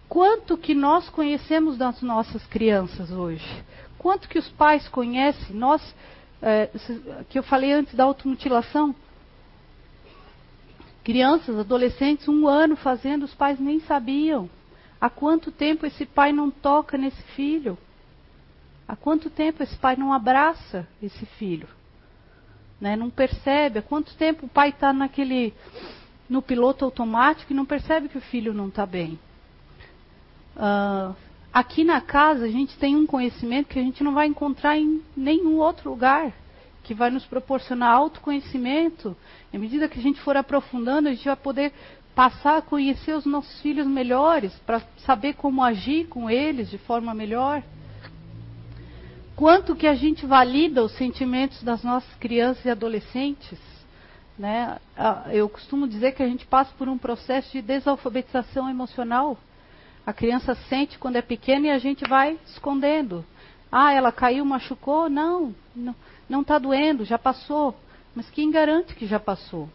[0.08, 3.64] Quanto que nós conhecemos das nossas crianças hoje?
[3.98, 5.56] Quanto que os pais conhecem?
[5.56, 5.94] Nós,
[6.42, 6.68] é,
[7.30, 8.94] que eu falei antes da automutilação,
[11.02, 14.50] crianças, adolescentes, um ano fazendo, os pais nem sabiam.
[15.00, 17.76] Há quanto tempo esse pai não toca nesse filho?
[18.92, 21.66] Há quanto tempo esse pai não abraça esse filho?
[22.78, 22.94] Né?
[22.94, 23.78] Não percebe?
[23.78, 25.54] Há quanto tempo o pai está naquele
[26.28, 29.18] no piloto automático e não percebe que o filho não está bem?
[30.54, 31.16] Uh,
[31.50, 35.00] aqui na casa a gente tem um conhecimento que a gente não vai encontrar em
[35.16, 36.30] nenhum outro lugar,
[36.84, 39.16] que vai nos proporcionar autoconhecimento.
[39.50, 41.72] E à medida que a gente for aprofundando, a gente vai poder
[42.14, 47.14] passar a conhecer os nossos filhos melhores, para saber como agir com eles de forma
[47.14, 47.62] melhor
[49.42, 53.58] quanto que a gente valida os sentimentos das nossas crianças e adolescentes.
[54.38, 54.78] Né?
[55.32, 59.36] Eu costumo dizer que a gente passa por um processo de desalfabetização emocional.
[60.06, 63.24] A criança sente quando é pequena e a gente vai escondendo.
[63.70, 65.10] Ah, ela caiu, machucou?
[65.10, 65.52] Não,
[66.28, 67.74] não está doendo, já passou.
[68.14, 69.68] Mas quem garante que já passou?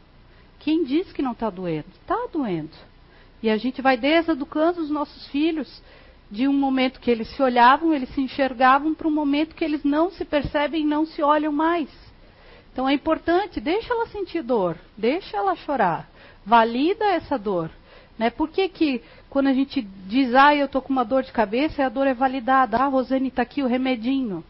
[0.60, 1.90] Quem diz que não está doendo?
[2.02, 2.72] Está doendo.
[3.44, 5.84] E a gente vai deseducando os nossos filhos
[6.30, 9.84] de um momento que eles se olhavam, eles se enxergavam, para um momento que eles
[9.84, 11.90] não se percebem e não se olham mais.
[12.72, 16.10] Então é importante, deixa ela sentir dor, deixa ela chorar,
[16.46, 17.72] valida essa dor.
[18.20, 18.30] Né?
[18.30, 21.86] Por que, que quando a gente diz, ah, eu estou com uma dor de cabeça,
[21.86, 24.44] a dor é validada, ah, Rosane, está aqui o remedinho.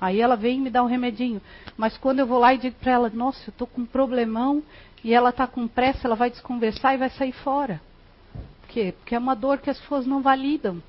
[0.00, 1.40] Aí ela vem e me dá um remedinho.
[1.76, 4.62] Mas quando eu vou lá e digo para ela, nossa, eu estou com um problemão,
[5.04, 7.80] e ela está com pressa, ela vai desconversar e vai sair fora.
[8.60, 8.94] Por quê?
[8.96, 10.82] Porque é uma dor que as pessoas não validam.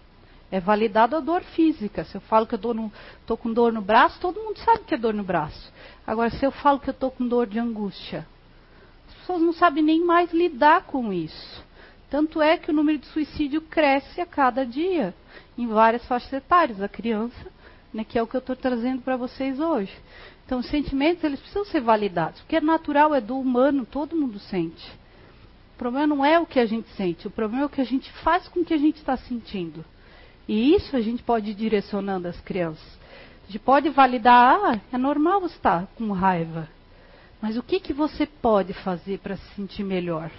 [0.54, 2.04] É validada a dor física.
[2.04, 2.92] Se eu falo que eu
[3.22, 5.74] estou com dor no braço, todo mundo sabe que é dor no braço.
[6.06, 8.28] Agora, se eu falo que eu estou com dor de angústia,
[9.08, 11.66] as pessoas não sabem nem mais lidar com isso.
[12.08, 15.16] Tanto é que o número de suicídio cresce a cada dia,
[15.58, 16.84] em várias faixas etárias.
[16.84, 17.48] A criança,
[17.92, 19.92] né, que é o que eu estou trazendo para vocês hoje.
[20.46, 22.42] Então, os sentimentos, eles precisam ser validados.
[22.42, 24.88] O que é natural, é do humano, todo mundo sente.
[25.74, 27.86] O problema não é o que a gente sente, o problema é o que a
[27.86, 29.84] gente faz com o que a gente está sentindo.
[30.48, 33.00] E isso a gente pode ir direcionando as crianças.
[33.44, 36.68] A gente pode validar, ah, é normal você estar com raiva.
[37.42, 40.32] Mas o que, que você pode fazer para se sentir melhor?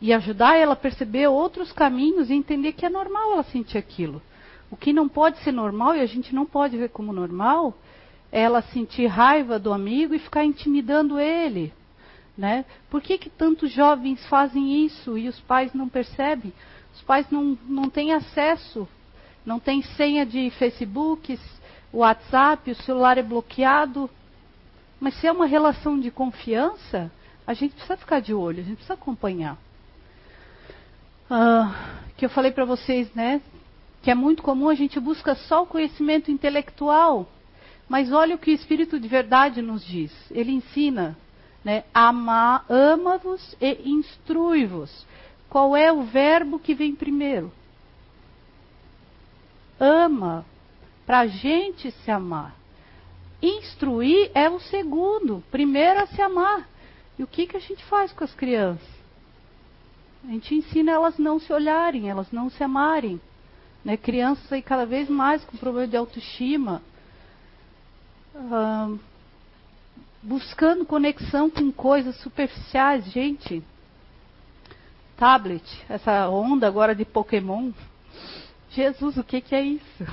[0.00, 4.20] E ajudar ela a perceber outros caminhos e entender que é normal ela sentir aquilo.
[4.70, 7.72] O que não pode ser normal, e a gente não pode ver como normal,
[8.32, 11.72] é ela sentir raiva do amigo e ficar intimidando ele.
[12.36, 12.64] Né?
[12.90, 16.52] Por que, que tantos jovens fazem isso e os pais não percebem?
[16.96, 18.88] Os pais não, não têm acesso,
[19.44, 21.38] não têm senha de Facebook,
[21.92, 24.10] WhatsApp, o celular é bloqueado.
[24.98, 27.12] Mas se é uma relação de confiança,
[27.46, 29.58] a gente precisa ficar de olho, a gente precisa acompanhar.
[31.30, 33.42] Ah, que eu falei para vocês, né?
[34.02, 37.28] Que é muito comum a gente busca só o conhecimento intelectual.
[37.86, 40.12] Mas olha o que o Espírito de verdade nos diz.
[40.30, 41.16] Ele ensina,
[41.62, 41.84] né?
[41.94, 45.06] Ama-vos e instrui-vos.
[45.56, 47.50] Qual é o verbo que vem primeiro?
[49.80, 50.44] Ama,
[51.06, 52.54] para a gente se amar.
[53.40, 56.68] Instruir é o segundo, primeiro a se amar.
[57.18, 58.86] E o que, que a gente faz com as crianças?
[60.24, 63.18] A gente ensina elas não se olharem, elas não se amarem.
[63.82, 63.96] Né?
[63.96, 66.82] Crianças aí cada vez mais com problema de autoestima,
[70.22, 73.06] buscando conexão com coisas superficiais.
[73.06, 73.64] Gente,
[75.16, 77.72] tablet, essa onda agora de Pokémon.
[78.70, 80.04] Jesus, o que, que é isso?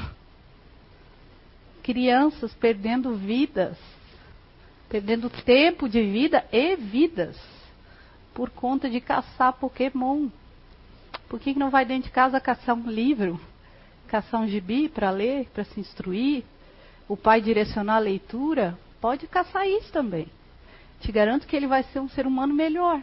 [1.83, 3.77] Crianças perdendo vidas,
[4.89, 7.37] perdendo tempo de vida e vidas
[8.33, 10.29] por conta de caçar Pokémon.
[11.27, 13.39] Por que, que não vai dentro de casa caçar um livro,
[14.07, 16.43] caçar um gibi para ler, para se instruir?
[17.07, 18.79] O pai direcionar a leitura?
[19.01, 20.27] Pode caçar isso também.
[21.01, 23.01] Te garanto que ele vai ser um ser humano melhor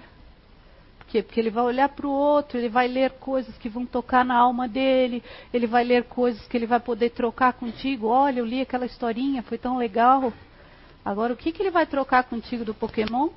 [1.10, 1.22] quê?
[1.22, 4.36] Porque ele vai olhar para o outro, ele vai ler coisas que vão tocar na
[4.36, 8.06] alma dele, ele vai ler coisas que ele vai poder trocar contigo.
[8.06, 10.32] Olha, eu li aquela historinha, foi tão legal.
[11.04, 13.28] Agora, o que, que ele vai trocar contigo do Pokémon?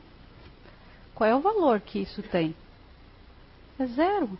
[1.15, 2.55] Qual é o valor que isso tem?
[3.79, 4.37] É zero.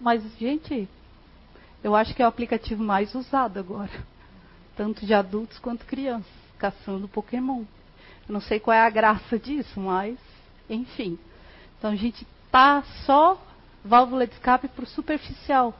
[0.00, 0.88] Mas, gente,
[1.82, 4.04] eu acho que é o aplicativo mais usado agora.
[4.76, 7.64] Tanto de adultos quanto crianças, caçando Pokémon.
[8.28, 10.18] Eu não sei qual é a graça disso, mas,
[10.68, 11.18] enfim.
[11.78, 13.40] Então a gente tá só
[13.84, 15.74] válvula de escape para o superficial.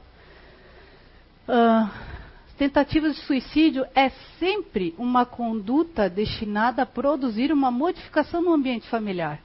[1.47, 2.17] Uh,
[2.57, 9.39] Tentativas de suicídio é sempre uma conduta destinada a produzir uma modificação no ambiente familiar.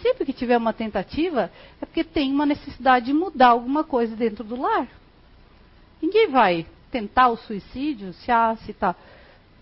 [0.00, 1.50] Sempre que tiver uma tentativa,
[1.82, 4.88] é porque tem uma necessidade de mudar alguma coisa dentro do lar.
[6.00, 8.96] Ninguém vai tentar o suicídio se ah, está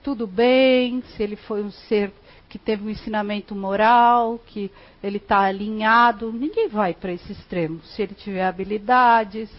[0.01, 2.12] tudo bem, se ele foi um ser
[2.55, 4.70] que teve um ensinamento moral, que
[5.02, 6.32] ele está alinhado.
[6.32, 7.82] Ninguém vai para esse extremo.
[7.82, 9.50] Se ele tiver habilidades,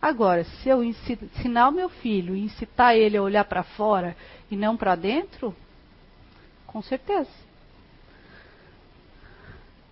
[0.00, 4.16] Agora, se eu ensinar o meu filho, incitar ele a olhar para fora
[4.50, 5.54] e não para dentro,
[6.66, 7.30] com certeza.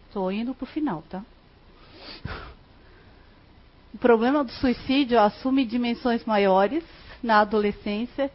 [0.08, 1.22] Estou indo para o final, tá?
[3.94, 6.82] O problema do suicídio assume dimensões maiores
[7.22, 8.32] na adolescência,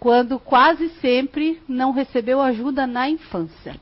[0.00, 3.78] quando quase sempre não recebeu ajuda na infância.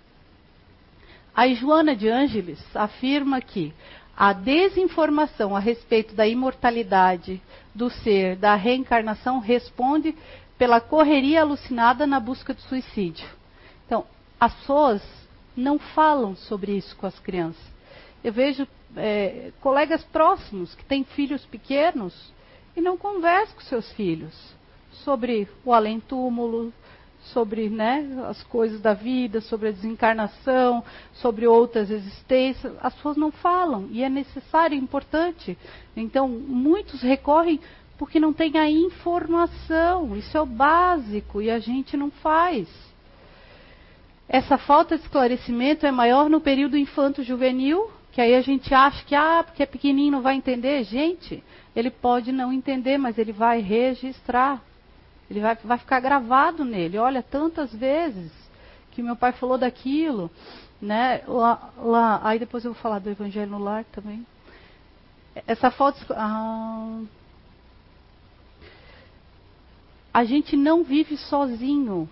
[1.32, 3.72] A Joana de Ângeles afirma que
[4.16, 7.40] a desinformação a respeito da imortalidade
[7.72, 10.12] do ser, da reencarnação, responde
[10.58, 13.28] pela correria alucinada na busca de suicídio.
[13.86, 14.04] Então,
[14.40, 15.00] as pessoas
[15.56, 17.62] não falam sobre isso com as crianças.
[18.24, 18.66] Eu vejo
[18.96, 22.32] é, colegas próximos que têm filhos pequenos
[22.76, 24.58] e não conversam com seus filhos
[25.05, 26.72] sobre o além-túmulo,
[27.32, 30.82] sobre né, as coisas da vida, sobre a desencarnação,
[31.14, 35.59] sobre outras existências, as pessoas não falam e é necessário, é importante.
[35.96, 37.61] Então, muitos recorrem
[37.99, 42.68] porque não tem a informação, isso é o básico e a gente não faz.
[44.28, 49.14] Essa falta de esclarecimento é maior no período infanto-juvenil, que aí a gente acha que,
[49.14, 50.84] ah, porque é pequenininho não vai entender.
[50.84, 51.42] Gente,
[51.74, 54.62] ele pode não entender, mas ele vai registrar.
[55.31, 56.99] Ele vai, vai ficar gravado nele.
[56.99, 58.33] Olha, tantas vezes
[58.93, 60.31] que meu pai falou daquilo,
[60.81, 61.22] né?
[61.26, 64.26] Lá, lá, aí depois eu vou falar do Evangelho no Lar também.
[65.47, 66.01] Essa falta.
[66.16, 67.03] Ah,
[70.12, 72.09] a gente não vive sozinho.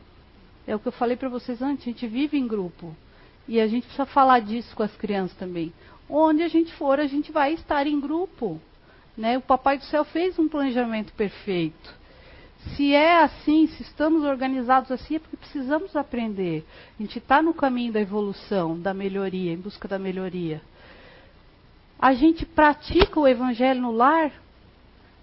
[0.66, 1.86] É o que eu falei para vocês antes.
[1.86, 2.94] A gente vive em grupo.
[3.48, 5.72] E a gente precisa falar disso com as crianças também.
[6.08, 8.60] Onde a gente for, a gente vai estar em grupo.
[9.16, 9.38] Né?
[9.38, 11.94] O Papai do Céu fez um planejamento perfeito.
[12.74, 16.66] Se é assim, se estamos organizados assim, é porque precisamos aprender.
[16.98, 20.60] A gente está no caminho da evolução, da melhoria, em busca da melhoria.
[21.98, 24.32] A gente pratica o evangelho no lar.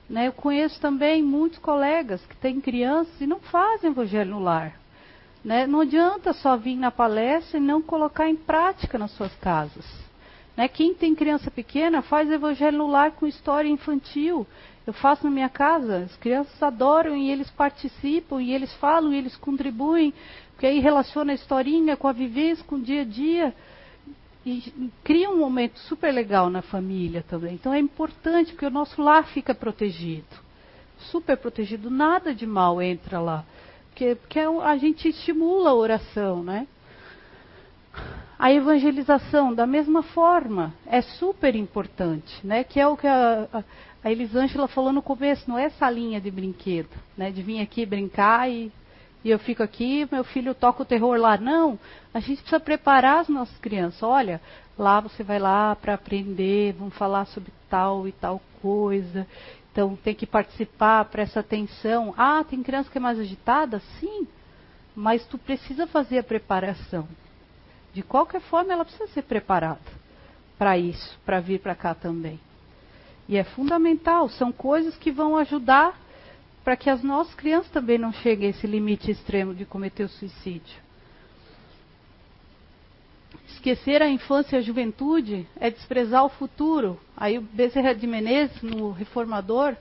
[0.09, 0.27] Né?
[0.27, 4.79] Eu conheço também muitos colegas que têm crianças e não fazem evangelho no lar.
[5.43, 5.67] Né?
[5.67, 9.85] Não adianta só vir na palestra e não colocar em prática nas suas casas.
[10.55, 10.67] Né?
[10.67, 14.47] Quem tem criança pequena faz evangelho no lar com história infantil.
[14.85, 19.17] Eu faço na minha casa, as crianças adoram e eles participam e eles falam e
[19.17, 20.13] eles contribuem,
[20.51, 23.55] porque aí relaciona a historinha com a vivência, com o dia a dia
[24.45, 27.53] e cria um momento super legal na família também.
[27.53, 30.27] Então é importante porque o nosso lar fica protegido,
[31.11, 33.45] super protegido, nada de mal entra lá,
[33.89, 36.67] porque, porque é a gente estimula a oração, né?
[38.37, 42.63] A evangelização, da mesma forma, é super importante, né?
[42.65, 43.63] Que é o que a,
[44.03, 47.31] a Elisângela falou no começo, não é salinha de brinquedo, né?
[47.31, 48.69] De vir aqui brincar e,
[49.23, 51.37] e eu fico aqui, meu filho toca o terror lá.
[51.37, 51.79] Não,
[52.13, 54.03] a gente precisa preparar as nossas crianças.
[54.03, 54.41] Olha,
[54.77, 59.25] lá você vai lá para aprender, vamos falar sobre tal e tal coisa.
[59.71, 62.13] Então tem que participar, presta atenção.
[62.17, 63.79] Ah, tem criança que é mais agitada?
[64.01, 64.27] Sim,
[64.93, 67.07] mas tu precisa fazer a preparação.
[67.93, 69.79] De qualquer forma, ela precisa ser preparada
[70.57, 72.37] para isso, para vir para cá também.
[73.27, 75.97] E é fundamental, são coisas que vão ajudar
[76.63, 80.09] para que as nossas crianças também não cheguem a esse limite extremo de cometer o
[80.09, 80.81] suicídio.
[83.47, 86.99] Esquecer a infância e a juventude é desprezar o futuro.
[87.15, 89.75] Aí o Bezerra de Menezes, no Reformador,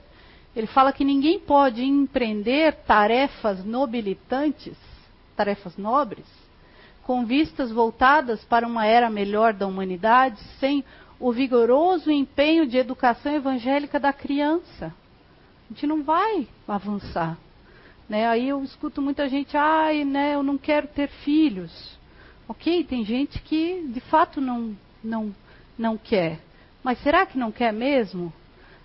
[0.55, 4.77] ele fala que ninguém pode empreender tarefas nobilitantes,
[5.35, 6.25] tarefas nobres,
[7.03, 10.83] com vistas voltadas para uma era melhor da humanidade, sem
[11.19, 14.93] o vigoroso empenho de educação evangélica da criança.
[15.69, 17.37] A gente não vai avançar.
[18.07, 18.27] Né?
[18.27, 21.97] Aí eu escuto muita gente, ai, né, eu não quero ter filhos.
[22.47, 25.33] Ok, tem gente que de fato não, não,
[25.77, 26.39] não quer.
[26.83, 28.31] Mas será que não quer mesmo?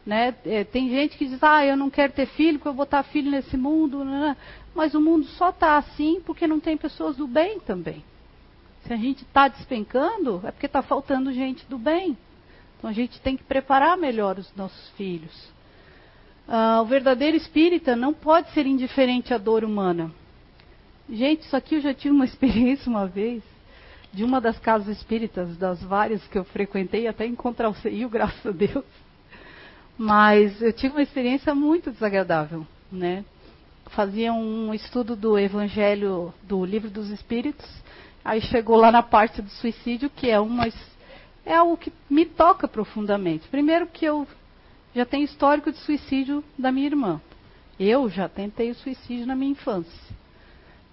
[0.07, 0.35] Né?
[0.47, 3.03] É, tem gente que diz, ah, eu não quero ter filho, porque eu vou botar
[3.03, 4.05] filho nesse mundo.
[4.05, 4.37] Né?
[4.75, 8.03] Mas o mundo só está assim porque não tem pessoas do bem também.
[8.87, 12.17] Se a gente está despencando, é porque está faltando gente do bem.
[12.79, 15.33] Então a gente tem que preparar melhor os nossos filhos.
[16.47, 20.11] Ah, o verdadeiro espírita não pode ser indiferente à dor humana.
[21.11, 23.43] Gente, isso aqui eu já tive uma experiência uma vez
[24.13, 28.47] de uma das casas espíritas, das várias que eu frequentei, até encontrar o CIO, graças
[28.47, 28.85] a Deus.
[29.99, 33.25] Mas eu tive uma experiência muito desagradável, né?
[33.91, 37.67] fazia um estudo do Evangelho do Livro dos Espíritos.
[38.29, 40.69] Aí chegou lá na parte do suicídio, que é uma
[41.47, 43.49] é algo que me toca profundamente.
[43.49, 44.29] Primeiro que eu
[44.95, 47.23] já tenho histórico de suicídio da minha irmã.
[47.81, 50.15] Eu já tentei o suicídio na minha infância.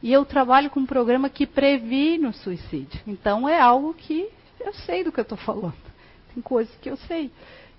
[0.01, 3.01] E eu trabalho com um programa que previne o suicídio.
[3.05, 5.75] Então é algo que eu sei do que eu estou falando.
[6.33, 7.29] Tem coisas que eu sei.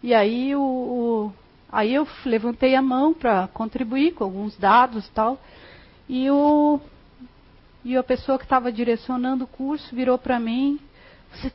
[0.03, 1.33] E aí, o, o
[1.73, 5.41] aí eu levantei a mão para contribuir com alguns dados e tal.
[6.11, 6.79] E, o,
[7.87, 10.81] e a pessoa que estava direcionando o curso virou para mim:
[11.31, 11.53] Você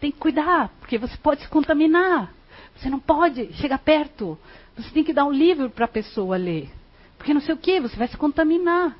[0.00, 2.32] tem que cuidar, porque você pode se contaminar.
[2.74, 4.38] Você não pode chegar perto.
[4.74, 6.70] Você tem que dar um livro para a pessoa ler.
[7.18, 8.96] Porque não sei o que, você vai se contaminar.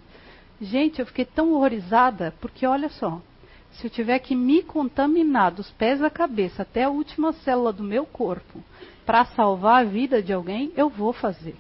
[0.60, 3.18] Gente, eu fiquei tão horrorizada, porque olha só,
[3.72, 7.82] se eu tiver que me contaminar dos pés à cabeça até a última célula do
[7.82, 8.62] meu corpo
[9.06, 11.56] para salvar a vida de alguém, eu vou fazer.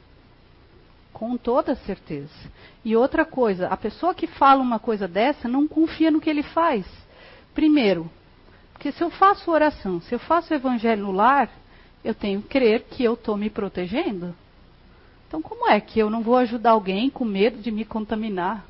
[1.14, 2.34] Com toda certeza.
[2.84, 6.42] E outra coisa, a pessoa que fala uma coisa dessa não confia no que ele
[6.42, 6.84] faz.
[7.54, 8.10] Primeiro,
[8.72, 11.48] porque se eu faço oração, se eu faço evangelho no lar,
[12.04, 14.34] eu tenho que crer que eu estou me protegendo.
[15.26, 18.66] Então, como é que eu não vou ajudar alguém com medo de me contaminar?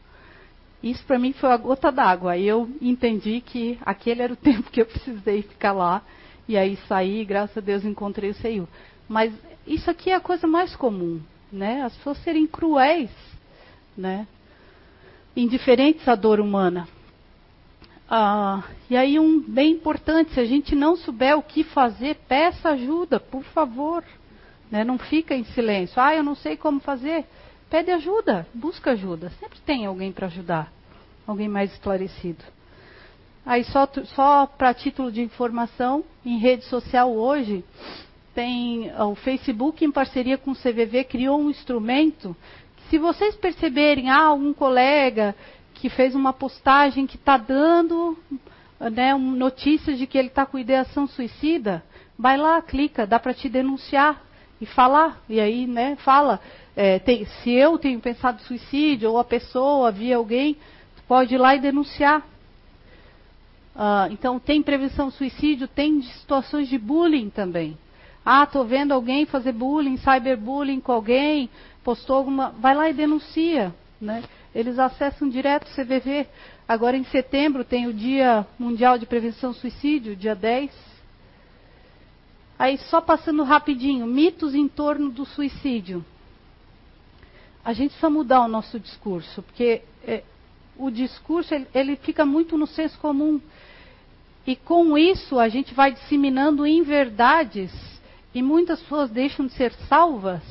[0.82, 2.32] Isso para mim foi a gota d'água.
[2.32, 6.02] Aí eu entendi que aquele era o tempo que eu precisei ficar lá.
[6.46, 8.68] E aí saí, graças a Deus encontrei o CEU.
[9.08, 9.32] Mas
[9.66, 11.20] isso aqui é a coisa mais comum,
[11.54, 11.82] né?
[11.82, 13.10] As pessoas serem cruéis,
[13.96, 14.26] né?
[15.36, 16.88] Indiferentes à dor humana.
[18.10, 22.70] Ah, e aí um bem importante, se a gente não souber o que fazer, peça
[22.70, 24.04] ajuda, por favor.
[24.70, 24.84] Né?
[24.84, 26.00] Não fica em silêncio.
[26.00, 27.24] Ah, eu não sei como fazer.
[27.70, 29.30] Pede ajuda, busca ajuda.
[29.40, 30.72] Sempre tem alguém para ajudar,
[31.26, 32.44] alguém mais esclarecido.
[33.46, 37.64] Aí só, só para título de informação, em rede social hoje,
[38.34, 42.36] tem o Facebook em parceria com o CVV criou um instrumento.
[42.76, 45.34] Que, se vocês perceberem, ah, algum colega
[45.74, 48.18] que fez uma postagem que está dando
[48.80, 51.82] né, notícias de que ele está com ideação suicida,
[52.18, 54.22] vai lá, clica, dá para te denunciar
[54.60, 55.22] e falar.
[55.28, 56.40] E aí, né, fala.
[56.76, 60.56] É, tem, se eu tenho pensado em suicídio, ou a pessoa, via alguém,
[61.06, 62.20] pode ir lá e denunciar.
[63.76, 67.76] Uh, então, tem prevenção suicídio, tem situações de bullying também.
[68.24, 71.50] Ah, estou vendo alguém fazer bullying, cyberbullying com alguém,
[71.82, 72.50] postou alguma.
[72.50, 73.74] Vai lá e denuncia.
[74.00, 74.24] Né?
[74.54, 76.26] Eles acessam direto o CVV.
[76.66, 80.70] Agora, em setembro, tem o Dia Mundial de Prevenção ao Suicídio, dia 10.
[82.58, 86.04] Aí, só passando rapidinho, mitos em torno do suicídio.
[87.62, 90.22] A gente precisa mudar o nosso discurso, porque é,
[90.76, 93.40] o discurso ele, ele fica muito no senso comum.
[94.46, 97.93] E com isso a gente vai disseminando inverdades
[98.34, 100.42] e muitas pessoas deixam de ser salvas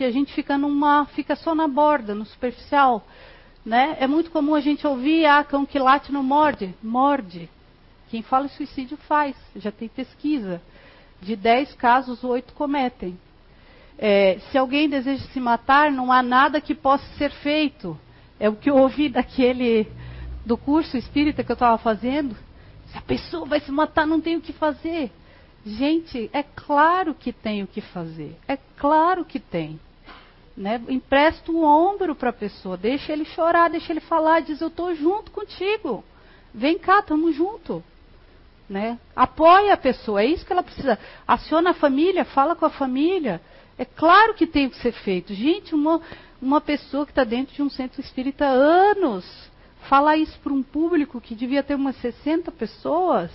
[0.00, 3.04] porque a gente fica numa fica só na borda, no superficial,
[3.62, 3.98] né?
[4.00, 7.50] É muito comum a gente ouvir ah, cão que late não morde, morde.
[8.08, 10.62] Quem fala suicídio faz, já tem pesquisa.
[11.20, 13.18] De 10 casos, 8 cometem.
[13.98, 17.94] É, se alguém deseja se matar, não há nada que possa ser feito.
[18.38, 19.86] É o que eu ouvi daquele
[20.46, 22.34] do curso espírita que eu estava fazendo.
[22.86, 25.12] Se a pessoa vai se matar, não tem o que fazer.
[25.64, 28.36] Gente, é claro que tem o que fazer.
[28.48, 29.78] É claro que tem.
[30.56, 30.80] Né?
[30.88, 34.94] Empresta o ombro para a pessoa, deixa ele chorar, deixa ele falar, diz: Eu estou
[34.94, 36.04] junto contigo.
[36.52, 37.82] Vem cá, estamos junto.
[38.68, 38.98] Né?
[39.14, 40.98] Apoia a pessoa, é isso que ela precisa.
[41.26, 43.40] Aciona a família, fala com a família.
[43.76, 45.34] É claro que tem que ser feito.
[45.34, 46.00] Gente, uma,
[46.40, 49.24] uma pessoa que está dentro de um centro espírita há anos,
[49.88, 53.30] falar isso para um público que devia ter umas 60 pessoas,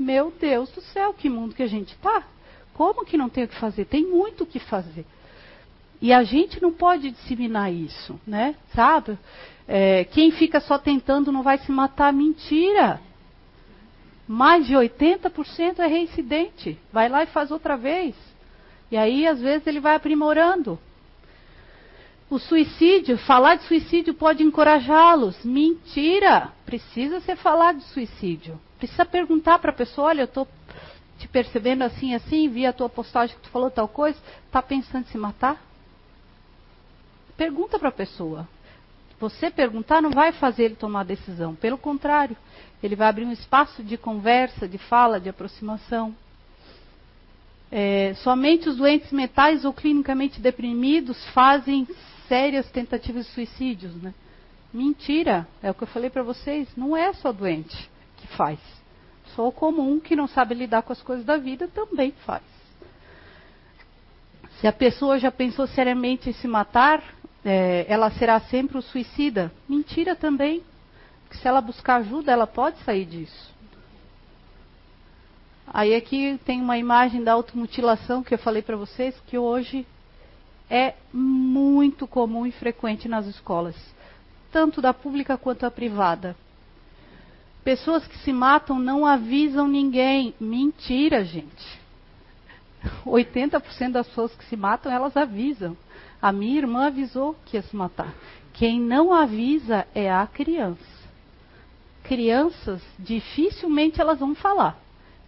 [0.00, 2.24] meu Deus do céu, que mundo que a gente está.
[2.72, 3.84] Como que não tem o que fazer?
[3.84, 5.04] Tem muito o que fazer.
[6.00, 8.54] E a gente não pode disseminar isso, né?
[8.74, 9.18] Sabe?
[9.68, 12.12] É, quem fica só tentando não vai se matar.
[12.12, 13.00] Mentira!
[14.26, 16.78] Mais de 80% é reincidente.
[16.92, 18.14] Vai lá e faz outra vez.
[18.90, 20.78] E aí, às vezes, ele vai aprimorando.
[22.30, 25.44] O suicídio, falar de suicídio pode encorajá-los.
[25.44, 26.52] Mentira!
[26.64, 28.58] Precisa ser falar de suicídio.
[28.78, 30.46] Precisa perguntar para a pessoa: olha, eu estou
[31.18, 34.16] te percebendo assim, assim, vi a tua postagem que tu falou tal coisa,
[34.46, 35.60] está pensando em se matar?
[37.36, 38.48] Pergunta para a pessoa.
[39.18, 41.54] Você perguntar não vai fazer ele tomar decisão.
[41.56, 42.36] Pelo contrário,
[42.80, 46.14] ele vai abrir um espaço de conversa, de fala, de aproximação.
[47.72, 51.86] É, somente os doentes mentais ou clinicamente deprimidos fazem
[52.30, 53.92] sérias tentativas de suicídios.
[54.00, 54.14] Né?
[54.72, 56.68] Mentira, é o que eu falei para vocês.
[56.76, 58.60] Não é só doente que faz.
[59.34, 62.42] Só o comum que não sabe lidar com as coisas da vida também faz.
[64.60, 67.02] Se a pessoa já pensou seriamente em se matar,
[67.44, 69.50] é, ela será sempre o suicida.
[69.68, 70.62] Mentira também.
[71.24, 73.50] Porque se ela buscar ajuda, ela pode sair disso.
[75.66, 79.86] Aí aqui tem uma imagem da automutilação que eu falei para vocês, que hoje
[80.70, 83.74] é muito comum e frequente nas escolas,
[84.52, 86.36] tanto da pública quanto da privada.
[87.64, 90.32] Pessoas que se matam não avisam ninguém.
[90.40, 91.80] Mentira, gente.
[93.04, 95.76] 80% das pessoas que se matam, elas avisam.
[96.22, 98.14] A minha irmã avisou que ia se matar.
[98.54, 101.00] Quem não avisa é a criança.
[102.02, 104.78] Crianças, dificilmente elas vão falar,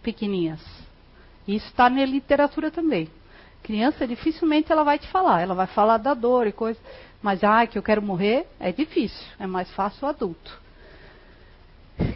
[0.01, 0.61] pequeninhas.
[1.47, 3.09] Isso está na literatura também.
[3.63, 5.41] Criança, dificilmente ela vai te falar.
[5.41, 6.79] Ela vai falar da dor e coisa.
[7.21, 9.25] Mas, ah, que eu quero morrer, é difícil.
[9.39, 10.61] É mais fácil o adulto.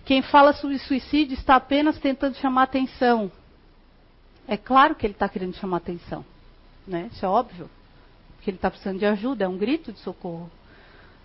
[0.03, 3.31] Quem fala sobre suicídio está apenas tentando chamar atenção.
[4.47, 6.25] É claro que ele está querendo chamar atenção.
[6.85, 7.09] Né?
[7.11, 7.69] Isso é óbvio.
[8.35, 10.51] Porque ele está precisando de ajuda, é um grito de socorro.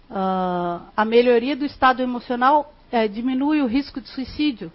[0.09, 4.71] Uh, a melhoria do estado emocional é, diminui o risco de suicídio.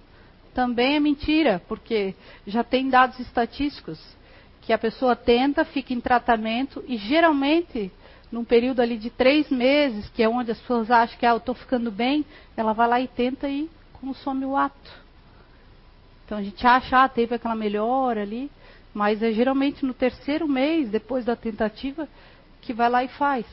[0.53, 3.99] Também é mentira, porque já tem dados estatísticos
[4.67, 7.89] que a pessoa tenta, fica em tratamento e geralmente
[8.29, 11.37] num período ali de três meses, que é onde as pessoas acham que ah, eu
[11.37, 12.25] estou ficando bem,
[12.57, 14.91] ela vai lá e tenta e consome o ato.
[16.25, 18.51] Então a gente acha, ah, teve aquela melhora ali,
[18.93, 22.05] mas é geralmente no terceiro mês, depois da tentativa,
[22.61, 23.45] que vai lá e faz.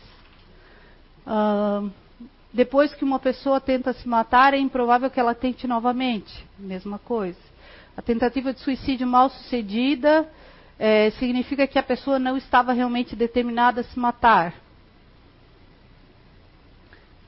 [2.53, 6.45] Depois que uma pessoa tenta se matar, é improvável que ela tente novamente.
[6.59, 7.39] Mesma coisa.
[7.97, 10.29] A tentativa de suicídio mal sucedida
[10.79, 14.55] é, significa que a pessoa não estava realmente determinada a se matar.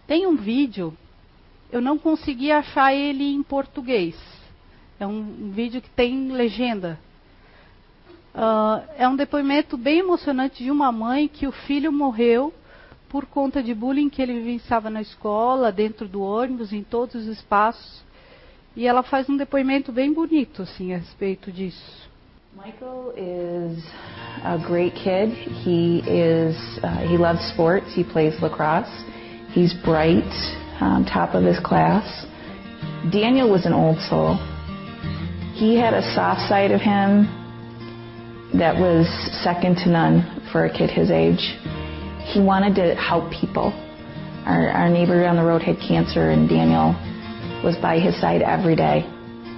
[0.07, 0.97] Tem um vídeo,
[1.71, 4.17] eu não consegui achar ele em português.
[4.99, 6.99] É um, um vídeo que tem legenda.
[8.35, 12.53] Uh, é um depoimento bem emocionante de uma mãe que o filho morreu
[13.09, 17.27] por conta de bullying que ele vivenciava na escola, dentro do ônibus, em todos os
[17.27, 18.05] espaços.
[18.77, 22.11] E ela faz um depoimento bem bonito assim a respeito disso.
[22.57, 23.85] Michael is
[24.43, 25.29] a great kid.
[25.29, 27.85] He is uh, he loves sports.
[27.95, 28.89] He plays lacrosse.
[29.51, 30.25] He's bright,
[30.81, 32.25] um, top of his class.
[33.13, 34.37] Daniel was an old soul.
[35.53, 37.29] He had a soft side of him
[38.55, 39.07] that was
[39.45, 41.61] second to none for a kid his age.
[42.25, 43.75] He wanted to help people.
[44.47, 46.97] Our, our neighbor down the road had cancer, and Daniel
[47.63, 49.05] was by his side every day.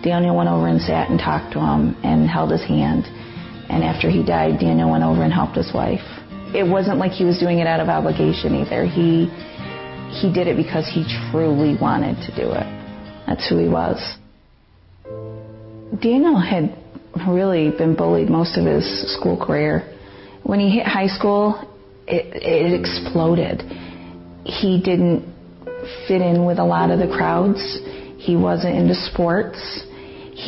[0.08, 3.04] Daniel went over and sat and talked to him and held his hand.
[3.68, 6.00] And after he died, Daniel went over and helped his wife.
[6.54, 8.86] It wasn't like he was doing it out of obligation either.
[8.86, 9.28] He
[10.08, 12.64] he did it because he truly wanted to do it.
[13.26, 14.00] That's who he was.
[16.00, 16.74] Daniel had
[17.28, 19.84] really been bullied most of his school career.
[20.42, 21.60] When he hit high school,
[22.06, 23.60] it, it exploded.
[24.44, 25.28] He didn't
[26.08, 27.60] fit in with a lot of the crowds.
[28.16, 29.84] He wasn't into sports.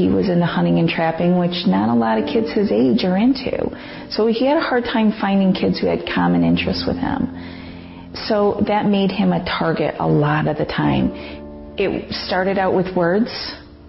[0.01, 3.19] He was into hunting and trapping, which not a lot of kids his age are
[3.19, 3.69] into.
[4.09, 7.29] So he had a hard time finding kids who had common interests with him.
[8.15, 11.13] So that made him a target a lot of the time.
[11.77, 13.29] It started out with words.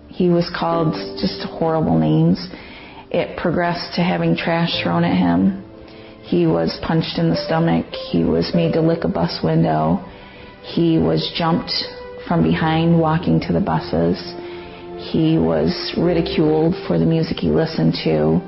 [0.10, 2.46] He was called just horrible names.
[3.10, 5.64] It progressed to having trash thrown at him.
[6.24, 7.86] He was punched in the stomach.
[8.12, 10.04] He was made to lick a bus window.
[10.62, 11.72] He was jumped
[12.28, 14.18] from behind walking to the buses.
[15.02, 18.40] He was ridiculed for the music he listened to.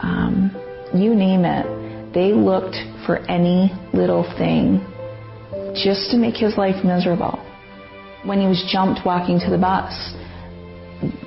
[0.00, 0.50] Um,
[0.94, 2.12] you name it.
[2.14, 2.76] They looked
[3.06, 4.80] for any little thing
[5.74, 7.38] just to make his life miserable.
[8.24, 9.92] When he was jumped walking to the bus,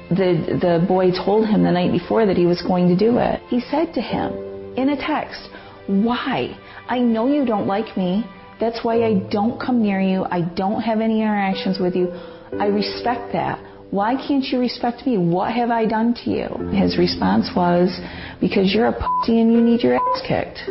[0.10, 3.42] the, the boy told him the night before that he was going to do it.
[3.48, 4.34] He said to him
[4.76, 5.50] in a text,
[5.88, 6.58] Why?
[6.88, 8.26] I know you don't like me.
[8.60, 10.26] That's why I don't come near you.
[10.26, 12.12] I don't have any interactions with you.
[12.60, 13.60] I respect that.
[13.94, 15.20] Why can't you respect me?
[15.20, 16.48] What have I done to you?
[16.74, 17.96] His response was,
[18.42, 20.62] Because you're a pussy and you need your ass kicked.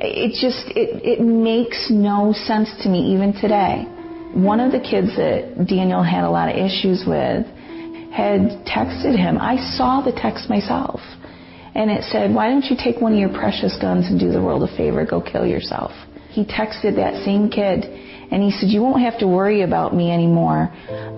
[0.00, 3.84] It just, it, it makes no sense to me even today.
[4.32, 7.44] One of the kids that Daniel had a lot of issues with
[8.16, 9.36] had texted him.
[9.36, 11.00] I saw the text myself.
[11.74, 14.40] And it said, Why don't you take one of your precious guns and do the
[14.40, 15.04] world a favor?
[15.04, 15.92] Go kill yourself.
[16.30, 17.84] He texted that same kid
[18.34, 20.66] and he said, You won't have to worry about me anymore.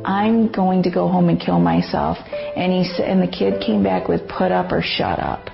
[0.05, 2.18] I'm going to go home and kill myself.
[2.55, 5.47] And he said, and the kid came back with put up or shut up.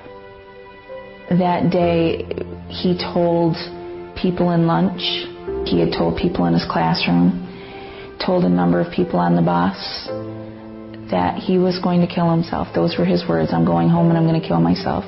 [1.30, 2.26] That day,
[2.66, 3.54] he told
[4.20, 5.02] people in lunch,
[5.70, 7.46] he had told people in his classroom,
[8.18, 9.78] told a number of people on the bus
[11.12, 12.74] that he was going to kill himself.
[12.74, 15.04] Those were his words I'm going home and I'm going to kill myself.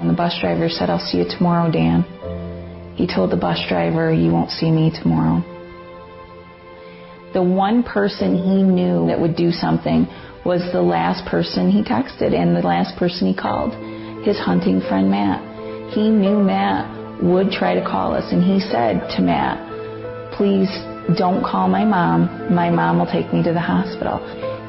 [0.00, 2.08] And the bus driver said, I'll see you tomorrow, Dan.
[2.96, 5.44] He told the bus driver, You won't see me tomorrow.
[7.32, 10.08] The one person he knew that would do something
[10.44, 13.70] was the last person he texted and the last person he called,
[14.24, 15.38] his hunting friend Matt.
[15.94, 19.62] He knew Matt would try to call us, and he said to Matt,
[20.34, 20.70] Please
[21.18, 22.52] don't call my mom.
[22.54, 24.18] My mom will take me to the hospital.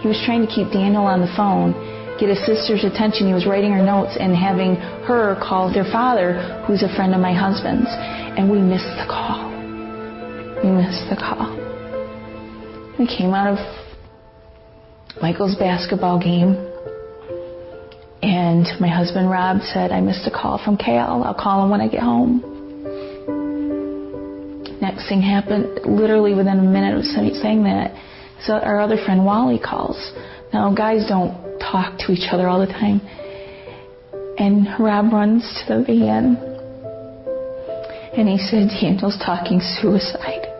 [0.01, 1.73] He was trying to keep Daniel on the phone,
[2.19, 3.25] get his sister's attention.
[3.25, 4.75] He was writing her notes and having
[5.09, 7.89] her call their father, who's a friend of my husband's.
[8.37, 9.49] And we missed the call.
[10.61, 11.60] We missed the call.
[13.01, 13.57] We came out of
[15.23, 16.53] Michael's basketball game,
[18.21, 21.23] and my husband Rob said, I missed a call from Cal.
[21.23, 22.45] I'll call him when I get home.
[24.79, 27.91] Next thing happened, literally within a minute of saying that,
[28.45, 29.97] so our other friend Wally calls.
[30.53, 33.01] Now, guys don't talk to each other all the time.
[34.37, 36.37] And Rob runs to the van,
[38.15, 40.50] and he said, Daniel's talking suicide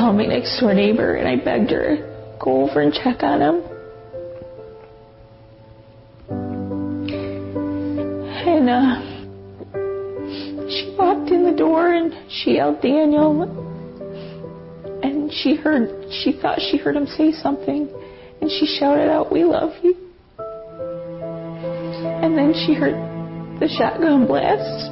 [0.00, 2.06] called my next door neighbor and I begged her
[2.40, 3.62] go over and check on him.
[8.48, 9.00] And uh,
[10.70, 13.42] she walked in the door and she yelled Daniel.
[15.02, 17.86] And she heard, she thought she heard him say something.
[18.40, 19.94] And she shouted out, We love you.
[22.22, 22.94] And then she heard
[23.60, 24.89] the shotgun blast.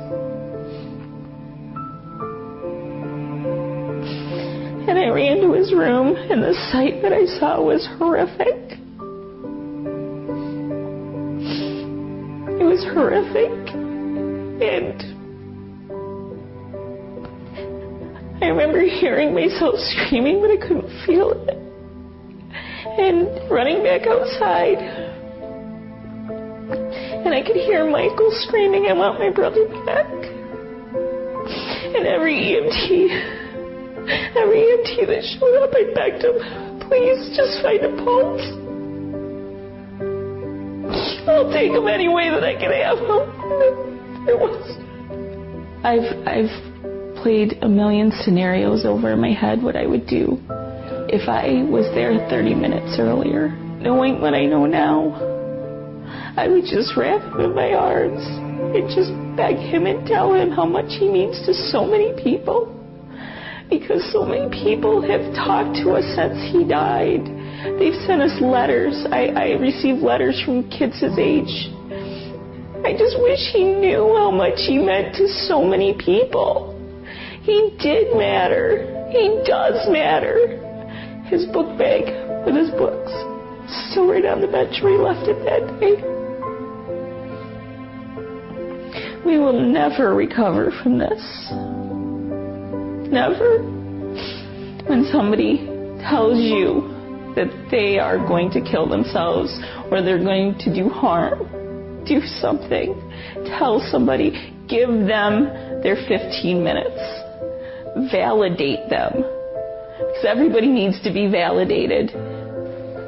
[4.89, 8.57] And I ran to his room, and the sight that I saw was horrific.
[12.59, 13.53] It was horrific.
[14.65, 15.03] And
[18.43, 21.51] I remember hearing myself screaming, but I couldn't feel it.
[22.99, 24.79] And running back outside.
[27.27, 30.07] And I could hear Michael screaming, I want my brother back.
[31.95, 33.48] And every EMT
[34.09, 36.41] Every EMT that showed up, I begged him,
[36.89, 38.47] please just find a pulse.
[41.29, 44.25] I'll take him any way that I can have him.
[44.25, 44.65] There was.
[45.85, 50.41] I've I've played a million scenarios over in my head what I would do
[51.11, 53.51] if I was there 30 minutes earlier.
[53.81, 55.13] Knowing what I know now,
[56.37, 60.51] I would just wrap him in my arms and just beg him and tell him
[60.51, 62.78] how much he means to so many people
[63.71, 67.25] because so many people have talked to us since he died.
[67.79, 69.07] They've sent us letters.
[69.11, 71.69] I, I received letters from kids his age.
[72.85, 76.75] I just wish he knew how much he meant to so many people.
[77.43, 79.09] He did matter.
[79.11, 80.57] He does matter.
[81.27, 82.09] His book bag
[82.47, 83.13] with his books
[83.91, 85.97] still right on the bench where he left it that day.
[89.27, 91.78] We will never recover from this.
[93.11, 93.63] Never.
[94.87, 95.65] When somebody
[96.01, 99.51] tells you that they are going to kill themselves
[99.91, 102.93] or they're going to do harm, do something.
[103.59, 104.31] Tell somebody,
[104.69, 105.47] give them
[105.83, 107.01] their 15 minutes.
[108.13, 109.13] Validate them.
[109.15, 112.13] Because everybody needs to be validated.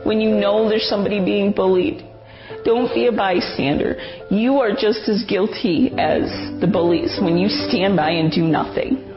[0.07, 2.07] When you know there's somebody being bullied,
[2.65, 3.97] don't be a bystander.
[4.31, 6.25] You are just as guilty as
[6.61, 9.10] the bullies when you stand by and do nothing.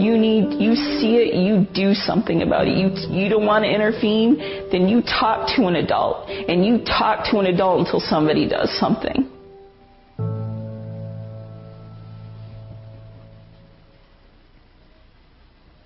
[0.00, 2.74] You need, you see it, you do something about it.
[2.74, 4.38] You, you don't want to intervene,
[4.72, 6.26] then you talk to an adult.
[6.30, 9.30] And you talk to an adult until somebody does something.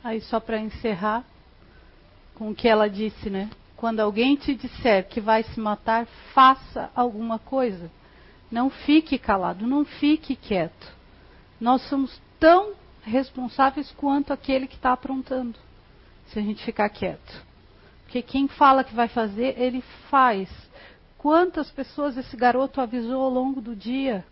[0.05, 1.25] Aí só para encerrar
[2.37, 3.51] com o que ela disse, né?
[3.77, 7.91] Quando alguém te disser que vai se matar, faça alguma coisa.
[8.49, 10.87] Não fique calado, não fique quieto.
[11.61, 12.75] Nós somos tão
[13.05, 15.59] responsáveis quanto aquele que está aprontando,
[16.27, 17.45] se a gente ficar quieto.
[18.05, 20.49] Porque quem fala que vai fazer, ele faz.
[21.19, 24.25] Quantas pessoas esse garoto avisou ao longo do dia?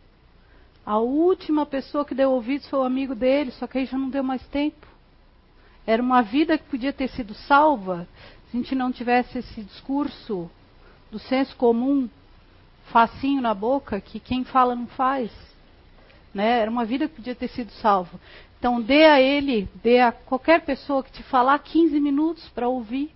[0.84, 4.08] A última pessoa que deu ouvidos foi o amigo dele, só que aí já não
[4.08, 4.86] deu mais tempo.
[5.86, 8.06] Era uma vida que podia ter sido salva
[8.50, 10.50] se a gente não tivesse esse discurso
[11.10, 12.08] do senso comum,
[12.86, 15.30] facinho na boca, que quem fala não faz.
[16.34, 16.60] Né?
[16.60, 18.18] Era uma vida que podia ter sido salva.
[18.62, 23.10] Então dê a ele, dê a qualquer pessoa que te falar 15 minutos para ouvir.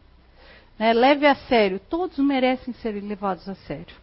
[0.76, 0.92] Né?
[0.92, 1.78] Leve a sério.
[1.78, 3.94] Todos merecem ser levados a sério.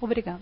[0.00, 0.40] Obrigado.